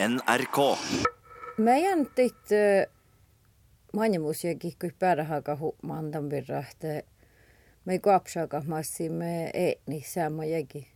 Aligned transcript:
NRK. 0.00 0.78
Meidän 1.58 2.06
tit 2.14 2.36
manjamusiakin 3.92 4.72
kui 4.80 4.90
pärähaka 4.98 5.56
huumandan 5.56 6.30
virra, 6.30 6.58
että 6.70 7.02
me 7.84 7.98
kapsaka 7.98 8.62
massi 8.66 9.08
me 9.08 9.50
eetni 9.54 10.00
sama 10.06 10.44
jäki. 10.44 10.88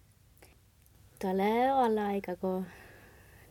Tällä 1.18 1.76
olla 1.76 2.06
aika, 2.06 2.36
kun, 2.36 2.66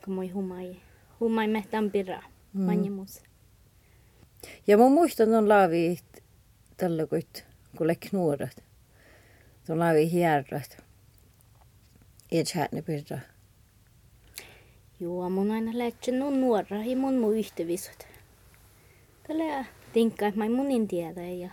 kun 0.06 0.14
moi 0.14 0.30
humai, 0.30 0.76
humai 1.20 1.48
mehtän 1.48 1.92
pirra, 1.92 2.22
Mm. 2.54 2.62
manjamus. 2.62 3.24
Ja 4.68 4.78
mun 4.78 4.92
muistan 4.92 5.34
on 5.34 5.50
laavi 5.50 6.00
tällä 6.78 7.08
kuit, 7.08 7.46
kun 7.78 7.88
lekk 7.88 8.08
nuoret. 8.12 8.64
Tuon 9.66 9.80
laavi 9.80 10.12
hierrat. 10.12 10.78
Ei 12.32 12.44
chatne 12.44 12.82
pirra. 12.82 13.18
Joo, 15.02 15.30
mun 15.30 15.52
aina 15.52 15.72
lähtsä 15.74 16.12
nun 16.12 16.42
nuora, 16.42 16.78
ja 16.86 16.98
mun 16.98 17.20
mun 17.20 17.38
yhtevisut. 17.38 18.08
Tällä 19.28 19.66
tinkka, 19.94 20.28
että 20.28 20.40
mä 20.40 20.50
munin 20.50 20.88
tiedä, 20.88 21.22
ja 21.22 21.50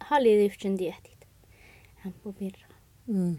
halli 0.00 0.44
yhtsen 0.44 0.76
tietit. 0.76 1.28
Hän 1.94 2.14
puu 2.22 2.32
pirra. 2.32 2.66
Mm. 3.06 3.38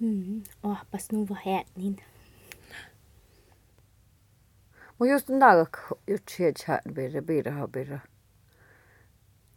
Mm, 0.00 0.42
ohpas 0.62 1.12
nu 1.12 1.28
var 1.28 1.38
här 1.46 1.64
niin. 1.76 1.96
Mun 4.98 5.08
just 5.08 5.28
nagak 5.28 5.78
just 6.06 6.28
sieltä 6.28 6.64
chatne 6.64 6.92
pirra, 6.94 7.22
pirra 7.22 7.52
ha 7.52 7.68
pirra. 7.68 7.98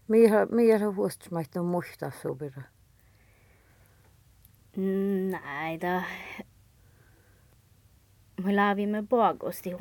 Miä 0.07 0.45
miä 0.51 0.91
huost 0.91 1.31
mait 1.31 1.55
on 1.55 1.65
muista 1.65 2.11
su 2.11 2.35
pirra. 2.35 2.63
Me 8.43 9.03
paagosti 9.09 9.71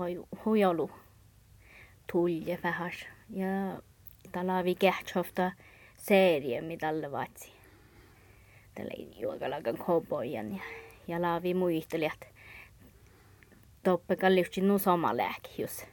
huijolu 0.45 0.91
tulje 2.13 2.59
vähäs. 2.63 3.07
Ja 3.31 3.47
ta 4.33 4.47
laavi 4.47 4.75
kähtsofta 4.75 5.53
serie, 5.97 6.61
mitä 6.61 6.89
alle 6.89 7.13
vatsi. 7.13 7.53
Tällä 8.75 9.19
juokalakan 9.19 9.77
kobojan 9.77 10.57
ja, 10.57 10.63
ja 11.09 11.23
laavi 11.23 11.55
muisteli, 11.55 12.05
että 12.05 12.27
toppe 13.83 14.17
kalliusti 14.17 14.61
nu 14.61 14.79
sama 14.79 15.17
lääki, 15.17 15.63
jos, 15.63 15.87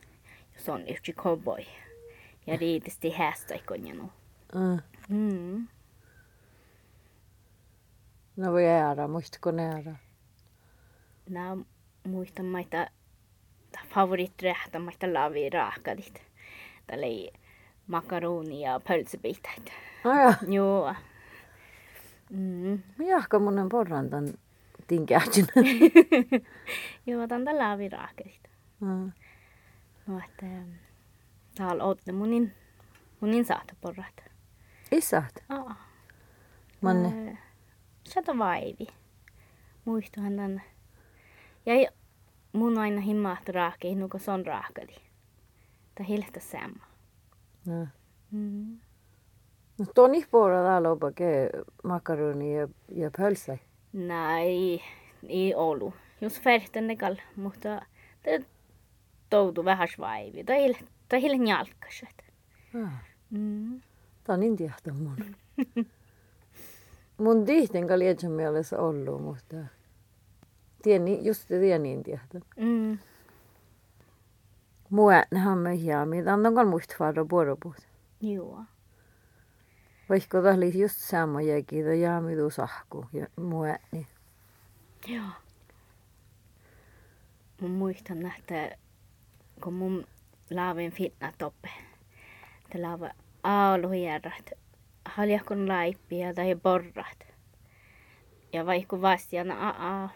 jos 0.54 0.70
on 0.70 0.88
yhti 0.88 1.14
koboi. 1.14 1.66
Ja 2.48 2.58
riitisti 2.58 3.10
häästoikon 3.10 3.88
ja 3.88 3.94
nu. 3.94 4.12
Mm. 4.56 4.80
Mm. 5.10 5.68
No 8.36 8.52
voi 8.52 8.68
äära, 8.68 9.08
muistatko 9.08 9.52
ne 9.52 9.66
äära? 9.66 9.96
Nää 11.30 11.58
muistan 12.10 12.46
maita 12.46 12.88
favoriträhtä 13.90 14.80
maita 14.80 15.14
laavi 15.14 15.50
raakadit. 15.50 16.22
Tällä 16.88 17.06
ei 17.06 17.32
makaroni 17.88 18.62
ja 18.62 18.80
pölsebitat. 18.88 19.72
Aja, 20.06 20.34
Joo. 20.48 20.96
Mm. 22.30 22.84
miahka 22.98 23.40
munen 23.40 23.70
porrantan 23.70 24.34
tinkähtyn. 24.88 25.48
Joo, 27.08 27.28
tän 27.28 27.46
laavi 27.58 27.90
raakadit. 27.90 28.50
Mm. 28.80 29.12
No, 30.08 30.20
että 30.26 30.46
täällä 31.56 31.84
ootte 31.84 32.12
munin, 32.12 32.54
munin 33.20 33.46
saata 33.46 33.76
porrat. 33.82 34.24
Isät, 34.92 35.44
Aa. 35.50 35.76
manne. 36.82 37.38
Sata 38.04 38.38
vaivi. 38.38 38.88
Muistuhan 39.86 40.36
tän. 40.36 40.62
Ja 41.66 41.74
mun 42.54 42.78
aina 42.78 43.02
himmahti 43.02 43.52
raakei, 43.52 43.96
nuko 43.96 44.18
se 44.18 44.32
on 44.32 44.46
raakadi. 44.46 44.96
Tai 45.96 46.08
hiltä 46.08 46.40
sama. 46.40 46.86
No. 47.66 47.88
Mm. 48.32 48.78
No 49.80 49.86
tuon 49.96 50.16
ihpoora 50.16 50.64
täällä 50.64 50.90
opa 50.92 51.12
ke 51.12 51.50
makaroni 51.84 52.58
ja, 52.58 52.68
ja 52.96 53.12
pölsä. 53.18 53.58
Nej, 53.94 54.80
ei 55.28 55.56
ollut. 55.56 55.94
Jos 56.22 56.42
färtänekal, 56.42 57.16
mutta 57.36 57.82
te 58.24 58.46
toutu 59.30 59.66
vähän 59.66 59.88
svaivi. 59.96 60.44
Tai 60.44 60.64
hil, 60.64 60.74
tai 61.10 61.22
hil 61.22 61.38
njalkaset. 61.38 62.24
Ah, 62.84 62.94
Mm. 63.32 63.82
tää 64.24 64.34
on 64.34 64.44
intiahto 64.44 64.94
mun. 64.94 65.16
mun 67.24 67.46
tihten 67.46 68.00
lietsän 68.00 68.32
mielessä 68.32 68.80
ollut, 68.80 69.22
mutta 69.24 69.56
tieni, 70.82 71.20
just 71.26 71.48
tieni 71.48 71.92
intiahto. 71.92 72.40
Mm. 72.58 73.00
Mua 74.90 75.14
nähdään 75.32 75.58
me 75.58 75.78
hiami, 75.78 76.24
tää 76.24 76.34
on 76.34 76.56
kal 76.56 76.66
muist 76.66 76.96
vaara 77.00 77.26
puoropuut. 77.26 77.88
Joo. 78.22 78.64
Vaikka 80.10 80.42
tää 80.42 80.54
oli 80.54 80.80
just 80.82 80.96
sama 80.98 81.42
jäki, 81.42 81.84
tää 81.84 81.94
jaami 81.94 82.36
tuu 82.36 82.50
sahku 82.50 83.06
ja 83.14 83.28
mua 83.36 83.76
niin. 83.92 84.08
Joo. 85.08 85.26
Mun 87.62 87.72
muistan, 87.72 88.32
että 88.38 88.78
kun 89.64 89.74
mun 89.74 90.08
laavin 90.52 90.92
fitna 90.92 91.34
toppe. 91.38 91.70
Te 92.70 92.82
laava 92.82 93.10
aaluhierrat. 93.44 94.52
Haljakon 95.06 95.68
laippia 95.68 96.34
tai 96.34 96.56
porrat. 96.56 97.28
Ja 98.54 98.66
vaikka 98.66 99.02
vastiana 99.02 99.70
aa, 99.70 100.10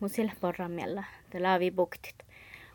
mun 0.00 0.10
sillä 0.10 0.32
porramella. 0.40 1.04
Te 1.30 1.40
laavi 1.40 1.70
buktit. 1.70 2.14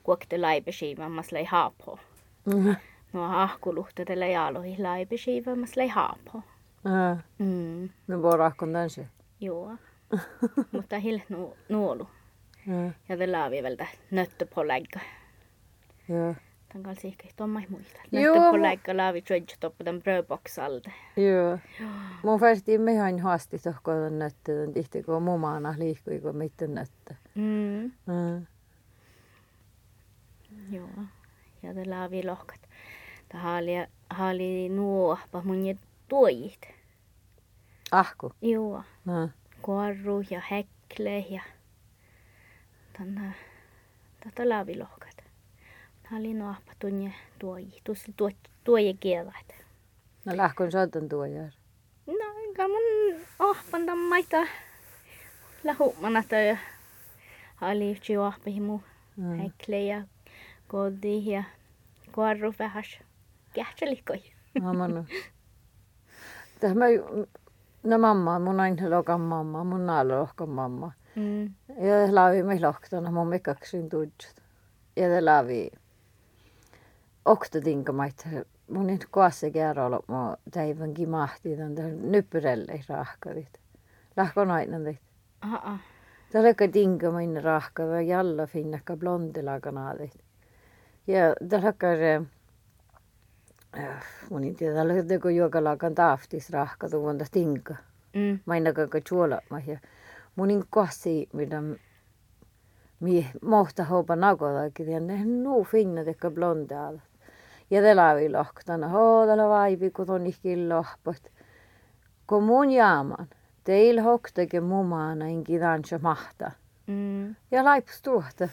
Kuokte 0.03 0.37
laipesiivammas 0.37 1.31
lei 1.31 1.43
haapo. 1.45 1.99
Mm. 2.45 2.75
No 3.13 3.41
ahkuluhta 3.41 4.05
tällä 4.05 4.27
jaalohi 4.27 4.75
laipesiivammas 4.81 5.75
lei 5.75 5.87
haapo. 5.87 6.43
Ah, 6.85 7.17
Mm, 7.37 7.89
no 8.07 8.21
voi 8.21 8.37
rahkon 8.37 8.73
tän 8.73 8.89
se. 8.89 9.07
joo. 9.39 9.71
Mutta 10.71 10.99
hil 10.99 11.19
nu, 11.29 11.57
nuolu. 11.69 12.09
Ah, 12.69 12.93
Ja 13.09 13.17
te 13.17 13.27
laavi 13.31 13.63
vältä 13.63 13.87
nöttöpålägga. 14.11 14.99
joo. 16.09 16.35
Tän 16.73 16.83
kanssa 16.83 17.07
ehkä 17.07 17.27
tuomma 17.35 17.61
muista. 17.69 17.99
Joo, 18.11 18.35
Nöttöpålägga 18.35 18.97
laavi 18.97 19.21
trödjä 19.21 19.55
toppa 19.59 19.85
den 19.85 20.01
brödboxalde. 20.01 20.93
Joo. 21.17 21.57
Mun 22.23 22.39
färsti 22.39 22.77
mehän 22.77 23.19
haasti 23.19 23.59
tohkoon 23.59 24.19
nöttä, 24.19 24.51
tän 24.51 24.73
tihti 24.73 25.03
kun 25.03 25.23
mumana 25.23 25.75
liikkui 25.77 26.19
kun 26.19 26.35
mitten 26.37 26.75
nöttä. 26.75 27.15
Mm, 27.35 27.91
Mm. 28.05 28.45
joo. 30.71 30.89
Ja 31.63 31.73
te 31.73 31.85
laavi 31.89 32.23
lohkat. 32.25 32.59
Ta 33.31 33.37
haali, 33.37 33.71
haali 34.09 34.69
nuohpa 34.69 35.41
mun 35.45 35.65
ja 35.65 35.75
tuojit. 36.07 36.61
Ahku. 37.91 38.31
Joo. 38.41 38.83
Ah. 39.07 39.29
Korru 39.61 40.23
ja 40.29 40.41
häckle 40.49 41.19
ja 41.19 41.41
tänne 42.97 43.33
tätä 44.23 44.49
laavilohkat. 44.49 45.00
Haali 46.11 46.33
nuohpa 46.33 46.71
tunne 46.79 47.13
tuoji. 47.39 47.81
Tuossa 47.83 48.11
tuo, 48.17 48.29
tuoje 48.63 48.93
kielät. 48.93 49.47
No 50.25 50.37
lähkon 50.37 50.71
saatan 50.71 51.09
tuo 51.09 51.25
jär. 51.25 51.51
No, 52.07 52.25
enkä 52.47 52.67
mun 52.67 53.21
ohpan 53.39 53.85
tammaita 53.85 54.47
lahumana 55.63 56.23
tai 56.29 56.57
haali 57.55 57.91
yhti 57.91 58.17
ohpihin 58.17 58.63
mu 58.63 58.79
Mm. 59.17 59.37
häckle 59.39 59.83
ja 59.83 60.03
kodi 60.67 61.31
ja 61.31 61.43
korru 62.11 62.53
vähäs. 62.59 62.99
Kähtselikoi. 63.53 64.23
Amanu. 64.63 65.05
Täh 66.59 66.73
mä, 66.75 66.85
no 67.83 67.97
mamma, 67.97 68.39
mun 68.39 68.59
aina 68.59 68.89
lokan 68.89 69.21
mamma, 69.21 69.63
mun 69.63 69.85
naalo 69.85 70.19
lohkan 70.19 70.49
mamma. 70.49 70.91
Mm. 71.15 71.45
Ja 71.67 72.15
laavi 72.15 72.43
me 72.43 72.59
lohtana, 72.59 73.11
mun 73.11 73.27
mekaksin 73.27 73.89
tuudjut. 73.89 74.35
Ja 74.95 75.07
te 75.07 75.21
laavi 75.21 75.71
okta 77.25 77.61
tinkamait. 77.61 78.27
Mun 78.69 78.87
nyt 78.87 79.07
koassa 79.11 79.49
kerralla 79.49 79.99
mä 80.07 80.37
täivän 80.51 80.93
kimahti 80.93 81.57
tän 81.57 82.11
nyppyrelle 82.11 82.81
rahkavit. 82.89 83.59
Lähkon 84.17 84.51
aina 84.51 84.79
teit. 84.79 84.99
Aa. 85.41 85.79
Täällä 86.31 86.47
lekka 86.47 86.67
tinkamain 86.67 87.43
rahka 87.43 87.83
ja 87.83 88.01
jalla 88.01 88.47
finnakka 88.47 88.97
blondilla 88.97 89.71
naadit. 89.71 90.13
Ja 91.07 91.35
lekka 91.61 91.87
äh, 93.77 94.03
mun 94.29 94.43
ei 94.43 94.53
tiedä, 94.53 94.73
täällä 94.73 94.93
lekka 94.93 95.31
juokalakan 95.31 95.95
taaftis 95.95 96.49
rahka 96.49 96.89
tuonta 96.89 97.25
tinka. 97.31 97.75
Mm. 98.13 98.39
Mainaka 98.45 98.87
ka 98.87 99.01
chuola 99.01 99.41
ma 99.49 99.59
ja 99.67 99.79
munin 100.35 100.63
kosi 100.69 101.29
mitä 101.33 101.63
mi 102.99 103.31
mohta 103.41 103.83
hopa 103.83 104.15
nagodakin 104.15 104.91
ja 104.91 104.99
ne 104.99 105.25
nuu 105.25 105.63
finna 105.63 106.03
tekka 106.03 106.31
blondaal. 106.31 106.97
Ja 107.71 107.81
te 107.81 107.95
laavi 107.95 108.29
lohtana, 108.29 108.87
hoo 108.87 109.25
täällä 109.25 109.47
vaipi 109.49 109.91
kun 109.91 110.09
on 110.11 110.27
ihkin 110.27 110.69
lohpot. 110.69 111.31
Kun 112.27 112.43
mun 112.43 112.71
jaaman, 112.71 113.27
teil 113.63 114.01
hoktake 114.01 114.61
mumana 114.61 115.25
inki 115.27 115.59
tansja 115.59 115.99
mahta. 116.01 116.51
Mm. 116.87 117.35
Ja 117.51 117.63
laips 117.65 118.01
tuota. 118.01 118.49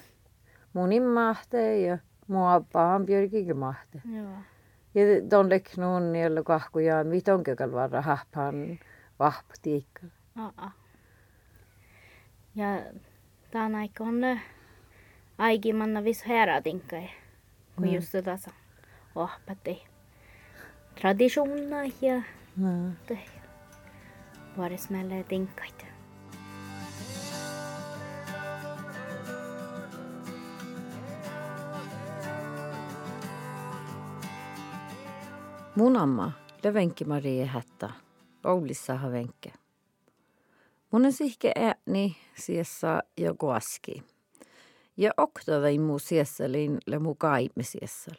Munin 0.73 1.03
mahte 1.03 1.81
ja 1.81 1.99
mun 2.29 2.49
appa 2.49 2.95
on 2.95 3.07
Björkikin 3.07 3.57
mahte. 3.57 4.03
Joo. 4.17 4.33
Ja 4.95 5.03
ton 5.29 5.51
leknuun 5.51 6.13
niillä 6.13 6.43
kahkujaan, 6.43 7.07
mitä 7.07 7.35
on 7.35 7.43
kökäl 7.43 7.73
varra 7.73 8.03
hahpan 8.03 8.79
vahptiikka. 9.19 10.07
Aa. 10.37 10.71
Ja 12.55 12.67
tämän 13.51 13.75
aikon 13.75 14.15
aikimanna 15.39 16.05
vis 16.05 16.27
herätinkai. 16.29 17.11
Kun 17.77 17.87
Mm. 17.89 17.95
just 17.95 18.09
sa 18.37 18.51
ohpatti. 19.19 19.83
Traditionna 21.01 21.77
ja 22.03 22.23
No. 22.57 22.93
te. 23.07 23.19
Vuodes 24.57 24.91
meille 24.91 25.25
tinkkaita. 25.25 25.85
Mun 35.75 35.97
amma, 35.97 36.33
Levenki 36.65 37.05
Marie 37.05 37.47
Hättä, 37.47 37.91
Oulissa 38.45 38.95
havenkke. 38.95 39.53
Mun 40.93 41.07
on 41.07 41.13
sihke 41.13 41.53
ääni 41.57 42.17
siessä 42.35 43.03
ja 43.17 43.35
koaski. 43.35 44.03
Ja 44.97 45.11
oktavai 45.17 45.79
mu 45.79 45.99
siesselin 45.99 46.79
le 46.87 46.99
mu 46.99 47.15
kaimme 47.15 47.63
siessel. 47.63 48.15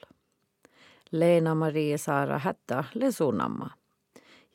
Leena 1.12 1.56
Marie 1.56 1.98
Saara 1.98 2.40
Hättä 2.40 2.84
le 2.94 3.12
sunamma. 3.12 3.70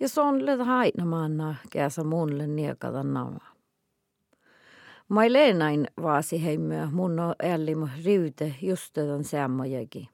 Ja 0.01 0.09
son 0.09 0.47
le 0.47 0.57
hainamanna 0.57 1.55
käsä 1.71 2.05
mun 2.05 2.39
le 2.39 2.47
niekada 2.47 3.03
nama. 3.03 3.41
Mai 5.09 5.33
Leenain 5.33 5.87
vaasi 6.03 6.45
heimmö 6.45 6.89
mun 6.91 7.21
on 7.21 7.35
ällimu 7.43 7.89
riute 8.05 8.55
just 8.63 8.93
tämän 8.93 9.25
sämmojakin. 9.25 10.09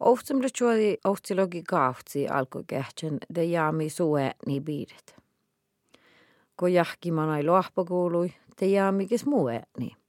Ohtsam 0.00 0.42
le 0.42 0.48
chuodi 0.48 0.96
ohtilogi 1.04 1.62
kahtsi 1.62 2.28
alko 2.28 2.62
kähtsän 2.66 3.18
de 3.34 3.44
jaami 3.44 3.90
sue 3.90 4.32
ni 4.46 4.60
biidet. 4.60 5.16
Ko 6.56 6.66
jahki 6.66 7.10
manai 7.10 7.42
lohpa 7.42 7.84
kuului, 7.84 8.32
te 8.56 8.66
jaami 8.66 9.06
kes 9.06 9.26
muu 9.26 9.48
ääni. 9.48 9.99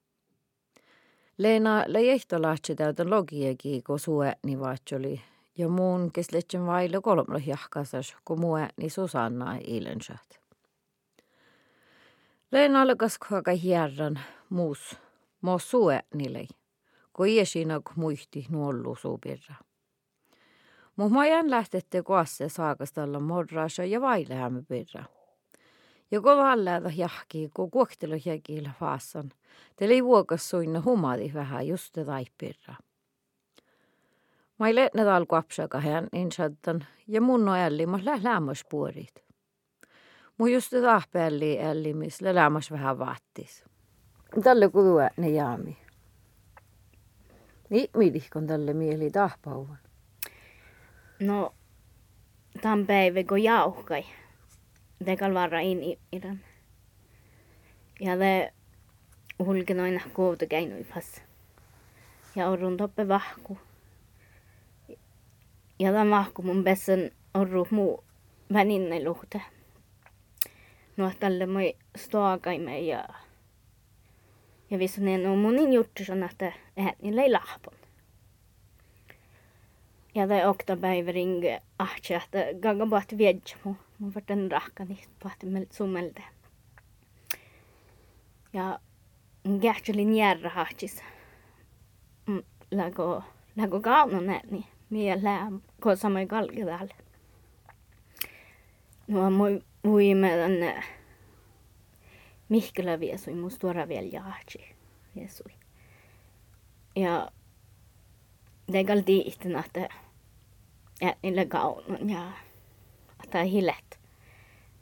Leena 1.41 1.83
le 1.87 2.01
jehto 2.01 2.41
lahtsi 2.41 2.75
täytä 2.75 3.09
logiegi, 3.09 3.81
kun 3.81 3.99
suetni 3.99 4.59
vaatsoli. 4.59 5.21
Ja 5.57 5.69
muun, 5.69 6.11
kes 6.11 6.31
lehtsin 6.31 6.65
vaille 6.65 7.01
kolmlo 7.01 7.39
jahkasas, 7.45 8.15
kun 8.25 8.39
muetni 8.39 8.89
Susanna 8.89 9.57
ilensat. 9.67 10.39
Leena 12.51 12.81
alkas 12.81 13.17
kuinka 13.27 13.51
hierran 13.51 14.19
muus, 14.49 14.97
mo 15.41 15.59
suetnilei, 15.59 16.47
kun 17.13 17.27
iesina 17.27 17.81
muihti 17.95 18.45
nuollu 18.49 18.95
suupirra. 18.95 19.55
Muhmajan 20.95 21.49
lähtette 21.49 22.03
koasse 22.03 22.49
saakastalla 22.49 23.19
morraasa 23.19 23.83
ja 23.83 24.01
vailehämä 24.01 24.61
pirra. 24.67 25.03
Ja 26.11 26.21
kun 26.21 26.37
valleata 26.37 26.89
jahki, 26.95 27.49
kun 27.53 27.71
kuoktelu 27.71 28.15
jäkillä 28.25 28.71
faassan, 28.79 29.31
teli 29.75 30.03
vuokas 30.03 30.49
suinna 30.49 30.81
humadi 30.85 31.31
vähän 31.33 31.67
just 31.67 31.97
taipirra. 32.05 32.75
Mä 34.59 34.67
ei 34.67 34.75
lehnet 34.75 35.07
alku 35.07 35.35
apsaka 35.35 35.79
hän 35.79 36.07
insattan 36.13 36.85
ja 37.07 37.21
mun 37.21 37.45
no 37.45 37.55
älli 37.55 37.85
mä 37.85 37.99
lämmäs 38.21 38.63
puorit. 38.69 39.23
Mu 40.37 40.47
just 40.47 40.73
tahpelli 40.81 41.59
älli, 41.63 41.93
missä 41.93 42.35
lämmäs 42.35 42.71
vähän 42.71 42.99
vaattis. 42.99 43.63
Tälle 44.43 44.69
kudua 44.69 45.09
ne 45.17 45.29
jaami. 45.29 45.77
Niin 47.69 47.89
midihkon 47.97 48.47
tälle 48.47 48.73
mieli 48.73 49.11
tahpauvan. 49.11 49.77
No, 51.19 51.53
tämän 52.61 52.87
päivä 52.87 53.23
kun 53.23 53.43
jauhkai. 53.43 54.03
Tekal 55.05 55.33
varra 55.33 55.59
in 55.61 55.83
i- 55.83 55.99
iran. 56.11 56.39
Ja 57.99 58.19
le 58.19 58.53
hulkin 59.39 59.79
aina 59.79 59.99
kuuta 60.13 60.45
käinui 60.45 60.83
pas. 60.93 61.21
Ja 62.35 62.49
orrun 62.49 62.77
toppe 62.77 63.07
vahku. 63.07 63.57
Ja 65.79 65.91
tämän 65.91 66.09
vahku 66.09 66.41
mun 66.41 66.63
pesän 66.63 67.11
orru 67.33 67.67
muu 67.71 68.03
väninne 68.53 69.03
luhte. 69.03 69.41
No 70.97 71.11
tälle 71.19 71.45
moi 71.45 71.75
stoakaimme 71.97 72.79
ja 72.79 73.07
ja 74.69 74.79
vissu 74.79 75.01
ne 75.01 75.17
no 75.17 75.35
munin 75.35 75.73
juttu 75.73 76.03
on, 76.11 76.23
että 76.23 76.51
ääni 76.77 77.21
ei 77.21 77.31
lahpon. 77.31 77.73
Ja 80.15 80.29
det 80.29 80.47
oktapäivä 80.47 81.11
ringe 81.11 81.61
ahtsi, 81.79 82.13
että 82.13 82.37
gaga 82.61 82.85
bahti 82.85 83.17
viedja 83.17 83.57
mu. 83.63 83.73
Mu 83.73 83.75
varten 83.75 83.75
rahkani 83.75 83.75
bahti 83.75 83.90
mel 85.49 85.65
sumelde. 85.71 86.23
Ja 88.53 88.79
mun 89.43 89.59
kähtselin 89.59 90.15
järra 90.15 90.49
hahtsis. 90.49 91.03
Mm, 92.27 92.43
Lägo, 92.71 93.23
lägo 93.55 93.81
kauna 93.81 94.21
näni. 94.21 94.67
Mie 94.89 95.23
lää, 95.23 95.51
ko 95.81 95.95
samai 95.95 96.27
kalki 96.27 96.65
täällä. 96.65 96.95
No 99.07 99.31
mui, 99.31 99.61
mui 99.83 100.15
meidän 100.15 100.83
Mihkelä 102.49 102.99
viesui, 102.99 103.33
mun 103.35 103.51
tuora 103.59 103.87
vielä 103.87 104.07
jahtsi. 104.11 104.75
Viesui. 105.15 105.51
Ja 106.95 107.31
gal 108.87 109.01
diiten 109.07 109.55
että 109.55 109.89
ja 111.01 111.15
niille 111.23 111.45
kaunon 111.45 112.09
ja 112.09 112.31
että 113.31 113.43
hillet. 113.43 113.99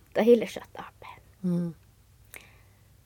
Että 0.07 0.24
hillesat 0.24 0.69
appeen. 0.78 1.22
Mm. 1.44 1.74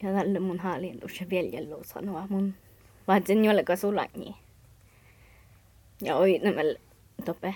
Ja 0.04 0.14
tälle 0.14 0.40
mun 0.40 0.60
haalinnus 0.60 1.22
ja 1.22 1.30
veljellu 1.30 1.84
sanoa 1.84 2.28
mun 2.30 2.54
vaatsin 3.08 3.46
jollekaan 3.46 3.78
sulla 3.78 4.06
niin. 4.16 4.36
Ja 6.02 6.16
oi 6.16 6.40
nämä 6.40 6.62
tope. 7.26 7.56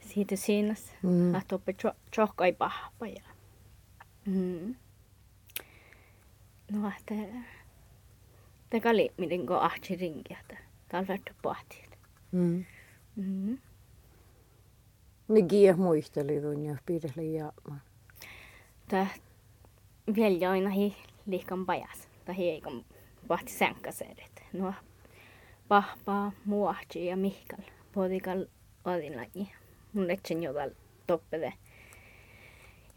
Siitä 0.00 0.36
siinas. 0.36 0.92
Mm. 1.02 1.34
Että 1.34 1.48
tope 1.48 1.74
tjohkai 2.10 2.52
pahpa 2.52 3.06
ja. 3.06 3.22
Mm. 4.26 4.74
No 6.72 6.92
että 6.98 7.14
te 8.70 8.80
kali 8.80 9.10
miten 9.16 9.46
ko 9.46 9.54
ahti 9.54 9.96
ringiä 9.96 10.38
että 10.40 10.56
talvettu 10.88 11.32
pohtii. 11.42 11.84
Mm. 12.32 12.64
Mm. 13.16 13.58
Ne 15.28 15.42
kieh 15.42 15.76
muisteli 15.76 16.40
tunnia 16.40 16.76
pidellä 16.86 17.22
jaamaan. 17.22 17.82
Tää 18.88 19.06
vielä 20.16 20.50
aina 20.50 20.70
hi 20.70 20.96
liikan 21.26 21.66
pajas. 21.66 22.08
Tai 22.24 22.34
ei 22.38 22.60
kun 22.60 22.84
pohti 23.28 23.52
sänkkäsedet. 23.52 24.42
No 24.52 24.74
pahpaa, 25.68 26.32
muahti 26.44 27.06
ja 27.06 27.16
mihkal. 27.16 27.64
Podikal 27.92 28.46
odinlaji. 28.84 29.52
Mun 29.92 30.10
etsin 30.10 30.42
jotain 30.42 30.76
toppede. 31.06 31.52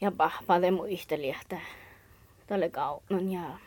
Ja 0.02 0.12
pahpaa 0.12 0.60
te 0.60 0.72
muisteli, 0.72 1.30
että 1.30 1.60
tälle 2.48 2.70
kaunon 2.70 3.32
ja 3.32 3.60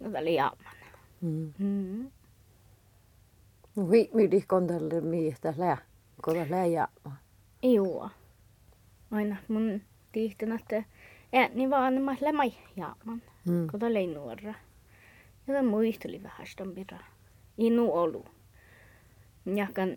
no 0.00 0.10
tälle 0.10 0.30
jaaman. 0.30 0.76
Mm. 1.20 1.52
Mm. 1.58 2.10
No 3.76 3.90
vi 3.90 4.10
midihkon 4.14 4.66
tälle 4.66 5.00
miestä 5.00 5.54
lää. 5.56 5.78
Kota 6.22 6.46
lää 6.50 6.66
jaamaan. 6.66 7.21
Joo. 7.62 8.10
Aina 9.10 9.36
mun 9.48 9.82
tiihtän, 10.12 10.52
että 10.52 10.84
ääni 11.32 11.70
vaan 11.70 12.02
mä 12.02 12.16
lämai 12.20 12.52
jaaman. 12.76 13.22
Mm. 13.48 13.66
kun 13.70 13.84
oli 13.84 14.06
nuora. 14.06 14.54
Ja 15.46 15.54
tämä 15.54 15.62
muisteli 15.62 16.22
vähän 16.22 16.46
sitä 16.46 16.64
pira. 16.74 16.98
Inu 17.58 17.92
olu. 17.92 18.24
Jakan 19.56 19.96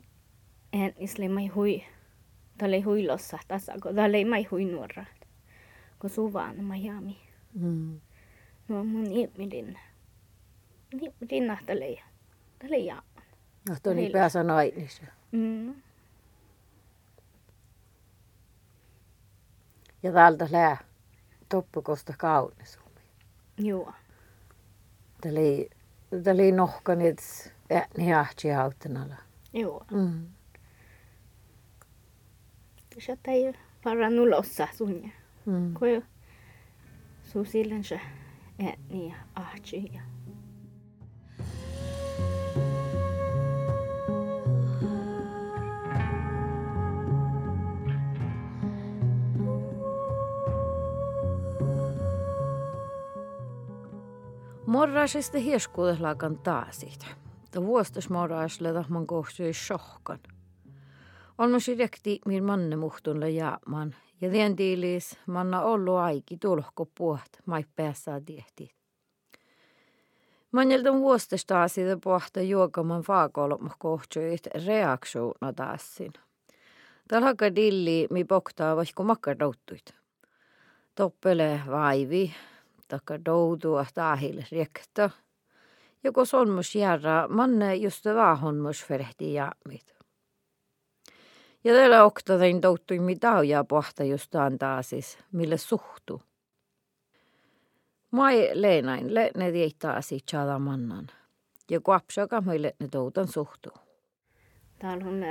äänisle 0.74 1.28
mai 1.30 1.48
hui. 1.48 1.84
Tämä 2.58 2.68
oli 2.68 2.82
huilossa 2.82 3.40
tässä, 3.48 3.74
kun 3.84 4.00
oli 4.00 4.26
mai 4.26 4.44
hui 4.44 4.66
nuora. 4.66 5.06
Kun 6.00 6.10
suvaan 6.10 6.56
Miami. 6.64 7.18
Mm. 7.54 8.00
No 8.68 8.84
mun 8.84 9.12
ihminen. 9.12 9.80
Ihminen 10.94 11.48
nähtälee. 11.48 11.96
Tämä 12.60 12.68
oli 12.68 12.86
jaaman. 12.86 13.24
No 13.70 13.76
toni 13.84 14.02
Heillä. 14.02 14.20
päässä 14.20 14.44
nainissa. 14.44 15.04
Mm. 15.32 15.76
Ja 20.06 20.12
täältä 20.12 20.48
lää. 20.52 20.78
Toppukosta 21.50 22.14
kaunis. 22.18 22.80
Joo. 23.58 23.94
Tällä 25.22 25.40
ei, 25.40 25.70
tällä 26.24 26.42
ei 26.42 26.52
nohkaneet 26.52 27.54
ääni 27.70 28.14
ahti 28.14 28.54
auttanalla. 28.54 29.16
Joo. 29.54 29.86
Mm. 29.92 30.28
Se 33.00 33.18
ei 33.28 33.54
varannut 33.86 34.28
lossa 34.28 34.68
sunja. 34.74 35.10
Mm. 35.46 35.74
Kun 35.74 36.04
su 37.24 37.46
silloin 37.46 37.84
se 37.84 38.00
ja 38.60 39.16
ahti 39.36 39.92
ja 39.94 40.02
Morraisesta 54.76 55.38
hieskuudeslaakan 55.38 56.38
taasit. 56.38 57.08
Ta 57.52 57.62
vuostas 57.62 58.10
morraisleda 58.10 58.84
man 58.90 59.08
kohtui 59.08 59.54
shohkan. 59.54 60.20
On 61.38 61.52
mun 61.52 61.60
direkti 61.68 62.20
min 62.26 62.44
manne 62.44 62.76
muhtunle 62.76 63.30
jaamaan. 63.30 63.96
Ja 64.22 64.30
tien 64.30 64.56
tiilis 64.56 65.20
manna 65.28 65.62
ollu 65.62 65.96
aiki 65.96 66.38
tulko 66.38 66.86
puht, 66.98 67.32
mai 67.46 67.66
päässä 67.76 68.22
tiehti. 68.26 68.72
Manjelta 70.52 70.94
vuostas 70.94 71.46
taas 71.46 71.74
siitä 71.74 71.98
pohta 72.04 72.42
juokaman 72.42 73.04
vaakolma 73.08 73.76
kohtuit 73.80 74.48
reaktiona 74.66 75.54
taassin. 75.56 76.14
Tällä 77.08 77.56
dilli 77.56 78.08
mi 78.10 78.24
poktaa 78.24 78.76
vaikka 78.76 79.04
makkadouttuit. 79.04 79.94
Toppele 80.96 81.62
vaivi, 81.70 82.34
takka 82.88 83.26
doutua 83.26 83.86
taahille 83.94 84.46
riekta. 84.52 85.10
Ja 86.04 86.12
kun 86.12 86.28
sonmus 86.28 86.76
järra, 86.76 87.28
manne 87.28 87.76
just 87.76 88.06
vaahonmus 88.06 88.86
ferehti 88.86 89.34
jaamit. 89.34 89.96
Ja 91.64 91.74
tällä 91.74 92.04
oktatain 92.04 92.62
douttui 92.62 93.00
mi 93.00 93.16
taujaa 93.16 93.64
pohta 93.64 94.04
just 94.04 94.36
antaa 94.36 94.82
siis, 94.82 95.18
mille 95.32 95.58
suhtu. 95.58 96.22
Mai 98.12 98.50
leenain, 98.54 99.14
le 99.16 99.32
ne 99.38 99.52
tiittää 99.52 100.00
tjada 100.26 100.60
mannan. 100.60 101.08
Ja 101.72 101.80
kuapsaka 101.80 102.42
meille 102.42 102.76
ne 102.80 102.88
toutan 102.88 103.28
suhtu. 103.28 103.70
Täällä 104.80 105.06
on 105.06 105.24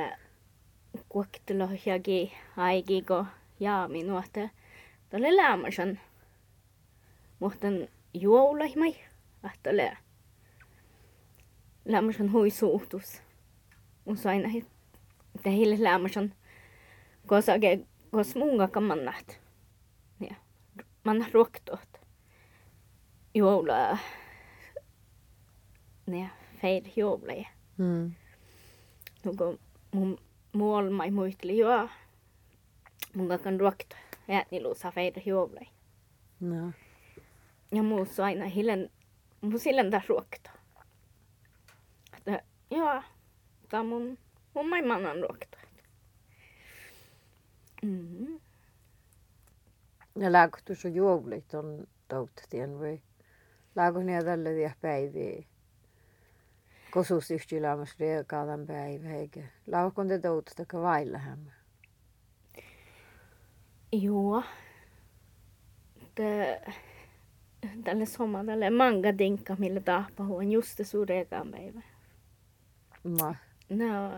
kuoktulohjagi 1.08 2.32
aigiko 2.56 3.26
jaami 3.60 4.02
nuote. 4.02 4.50
Tälle 5.08 5.36
lämmäsen. 5.36 6.00
Muhtan 7.44 7.88
juolaimai. 8.14 8.94
Ahtale. 9.42 9.96
Lämmäsen 11.84 12.32
hui 12.32 12.50
suhtus. 12.50 13.22
Usain 14.06 14.46
aina 14.46 14.66
teille 15.42 15.76
lämmäsen. 15.78 16.34
Kosake 17.26 17.80
kos 18.10 18.36
munga 18.36 18.68
kamannat. 18.68 19.40
Ja. 20.20 20.34
Man 21.04 21.26
ruoktoot. 21.32 21.88
Juola. 23.34 23.98
Ne 26.06 26.30
feir 26.62 26.82
juola. 26.96 27.48
Mm. 27.78 28.12
Nuko 29.24 29.58
mun 29.92 30.18
muolmai 30.52 31.10
muisteli 31.10 31.58
joo. 31.58 31.88
Mun 33.14 33.28
kakan 33.28 33.60
ruokta. 33.60 33.96
Ääni 34.28 34.62
luusa 34.62 34.90
feir 34.90 35.20
juola. 35.26 35.60
No. 36.40 36.72
Ja 37.74 37.82
muussa 37.82 38.24
aina 38.24 38.46
hillen, 38.46 38.90
mun 39.40 39.58
sillen 39.58 39.90
taas 39.90 40.08
ruokta. 40.08 40.50
Että 42.16 42.42
joo, 42.70 43.02
tää 43.68 43.80
on 43.80 43.86
mun, 43.86 44.18
mun 44.54 44.68
mai 44.68 44.82
mannan 44.82 45.16
ruokta. 45.16 45.58
Mm. 47.82 48.40
Ja 50.18 50.32
lääkö 50.32 50.74
sun 50.74 50.94
juovlit 50.94 51.54
on 51.54 51.86
touttatien 52.08 52.80
vai? 52.80 53.00
Lääkö 53.76 53.98
ne 53.98 54.24
tällä 54.24 54.50
vielä 54.50 54.74
päiviä? 54.80 55.42
Kosusyhtyilämässä 56.90 57.96
reakaalan 58.00 58.66
päivä 58.66 59.10
eikä. 59.10 59.40
Lääkö 59.66 60.04
te 60.08 60.18
touttaa 60.18 60.82
vailla 60.82 61.18
hämmä? 61.18 61.50
Joo. 63.92 64.42
Te, 66.14 66.62
tälle 67.84 68.06
soma 68.06 68.44
tälle 68.44 68.70
manga 68.70 69.18
dinka 69.18 69.56
millä 69.58 69.80
tahpa 69.80 70.24
huon 70.24 70.52
just 70.52 70.80
så 70.82 71.04
reakaan 71.04 71.50
päivä. 71.50 71.80
Ma. 73.04 73.34
No, 73.68 74.10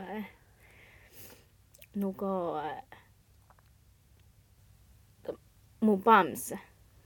nuko 1.94 2.60
mu 5.80 5.96
bamse, 5.96 6.58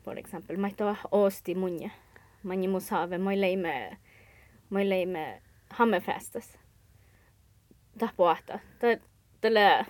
for 0.04 0.18
exempel. 0.18 0.56
Mä 0.56 0.66
ihtava 0.66 0.96
osti 1.10 1.54
munja. 1.54 1.90
Mä 2.42 2.54
ni 2.54 2.68
mus 2.68 2.90
have, 2.90 3.18
mä 3.18 3.40
leime, 3.40 3.98
mä 4.70 4.88
leime 4.88 5.42
hammerfästas. 5.70 6.58
Tahpuahta. 7.98 8.58
Tälle 9.40 9.86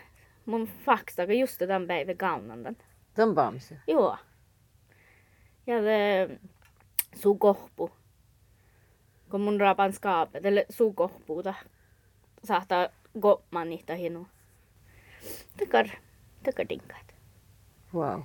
mun 0.47 0.67
fakstaga 0.67 1.33
just 1.33 1.61
den 1.61 1.87
päivän 1.87 2.17
kaunandan. 2.17 2.77
Den 3.17 3.35
bamse? 3.35 3.77
Joo. 3.87 4.17
Ja 5.71 5.83
det 5.83 6.39
su 7.15 7.35
kohpu. 7.35 7.91
Kun 9.31 9.41
mun 9.41 9.61
rapan 9.61 9.93
skaape, 9.93 10.41
tälle 10.45 10.67
su 10.71 10.93
kohpuuta 10.93 11.55
saattaa 12.45 12.89
gopman 13.21 13.69
niitä 13.69 13.95
hinu. 13.95 14.27
Tekar, 15.57 15.89
tekar 16.43 16.67
dinkat. 16.69 17.15
Wow. 17.95 18.23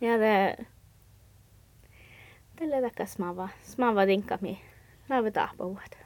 ja 0.00 0.18
det 0.18 0.66
tälle 2.56 2.82
takka 2.82 3.06
smava, 3.06 3.48
smava 3.62 4.06
dinka 4.06 4.38
mi. 4.40 4.62
Lave 5.08 5.30
tahpavuot. 5.30 5.98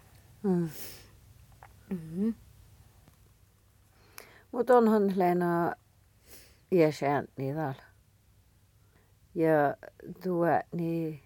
Mm. 0.43 0.69
Mm-hmm. 1.91 2.35
Mutta 4.53 4.79
onhan 4.79 5.13
Leena 5.17 5.75
iäsään 6.73 7.29
niin 7.37 7.55
täällä. 7.55 7.90
Ja 9.35 9.75
tuo 10.23 10.47
niin 10.73 11.21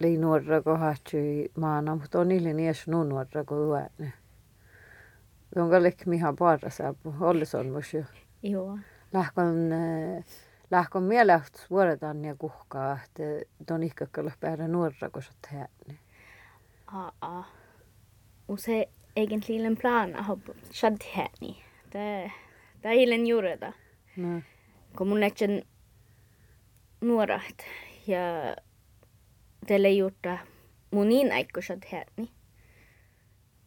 li 0.00 0.18
nuorra 0.18 0.62
kohatsui 0.62 1.50
maana, 1.58 1.96
mutta 1.96 2.20
on 2.20 2.28
niille 2.28 2.62
iäs 2.62 2.86
nu 2.86 3.04
nuorra 3.04 3.44
kuin 3.44 3.58
tuo. 3.58 4.06
Jonka 5.56 5.82
lek 5.82 6.06
miha 6.06 6.32
parra 6.38 6.70
saapu, 6.70 7.14
ollis 7.20 7.54
on 7.54 7.70
mus 7.70 7.94
jo. 7.94 8.04
Joo. 8.42 8.78
Lähkon, 9.12 9.70
lähkon 10.70 11.02
mieleht 11.02 11.66
vuodetaan 11.70 12.24
ja 12.24 12.34
kuhkaa, 12.34 12.98
että 13.04 13.22
ton 13.66 13.82
ihkakkalla 13.82 14.32
päädä 14.40 14.68
nuorra 14.68 15.10
kun 15.10 15.22
sot. 15.22 15.46
Aa. 16.86 17.44
Se 18.56 18.88
egentligen 19.16 19.76
plan 19.76 20.16
att 20.16 20.26
ha 20.26 20.36
shad 20.72 21.02
häni. 21.14 21.64
Det 21.92 22.32
det 22.82 22.88
är 22.88 22.92
illen 22.92 23.26
juureda. 23.26 23.72
No. 24.14 24.40
Kun 24.94 25.08
mun 25.08 25.20
nuorat 27.04 27.66
ja 28.06 28.18
teille 29.66 29.90
juurta 29.90 30.38
mun 30.90 31.08
niin 31.08 31.32
aikkoisat 31.32 31.84
häni. 31.84 32.30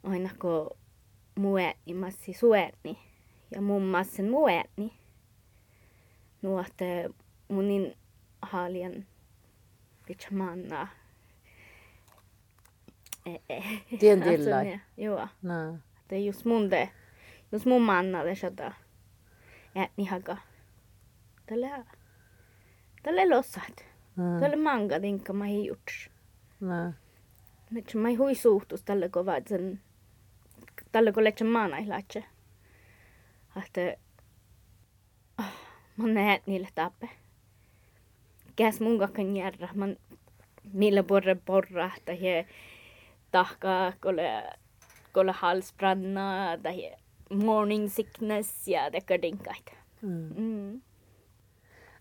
Aina 0.03 0.29
kun 0.39 0.77
muu 1.39 1.57
ääni 1.57 1.93
massi 1.93 2.33
suääni 2.33 2.99
ja 3.51 3.61
mun 3.61 3.81
massin 3.81 4.29
muu 4.31 4.47
ääni. 4.47 4.93
Nuotte 6.41 7.09
mun 7.47 7.67
niin 7.67 7.97
haalien 8.41 9.07
pitchamanna. 10.07 10.87
Tien 13.99 14.21
tilla. 14.29 14.55
Joo. 14.97 15.27
No. 15.41 15.77
Det 16.09 16.15
är 16.15 16.19
just 16.19 16.45
mun 16.45 16.69
det. 16.69 16.89
Just 17.51 17.65
mun 17.65 17.81
manna 17.81 18.23
det 18.23 18.35
shada. 18.35 18.73
Ääni 19.75 20.05
haka. 20.05 20.37
Tällä 21.45 21.85
tällä 23.07 23.35
lossat. 23.35 23.85
Mm. 24.15 24.39
Tällä 24.39 24.57
manga 24.57 25.01
dinka 25.01 25.33
mä 25.33 25.47
ei 25.47 25.65
juts. 25.65 26.09
No. 26.59 26.93
Nyt 27.71 27.93
mä 27.93 28.07
hui 28.17 28.35
suhtus 28.35 28.83
tällä 28.83 29.09
kun 29.09 29.25
sen 29.47 29.81
tällä 30.91 31.11
kun 31.11 31.23
letsä 31.23 31.45
maana 31.45 31.77
ilatse. 31.77 32.23
Että 33.65 33.97
mä 35.97 36.07
näet 36.07 36.47
niille 36.47 36.67
tappe. 36.75 37.09
Käs 38.55 38.79
mun 38.79 38.99
kakan 38.99 39.37
järra. 39.37 39.69
Mä 39.73 39.87
niille 40.73 41.03
borre 41.03 41.35
borra. 41.35 41.91
Tai 42.05 42.17
tahka 43.31 43.93
kolle 43.99 44.43
kolle 45.13 45.31
halsbranna. 45.31 46.57
Tai 46.63 46.91
morning 47.43 47.89
sickness 47.89 48.67
ja 48.67 48.91
tekka 48.91 49.21
dinkait. 49.21 49.77
Mm. 50.01 50.33
Mm. 50.35 50.81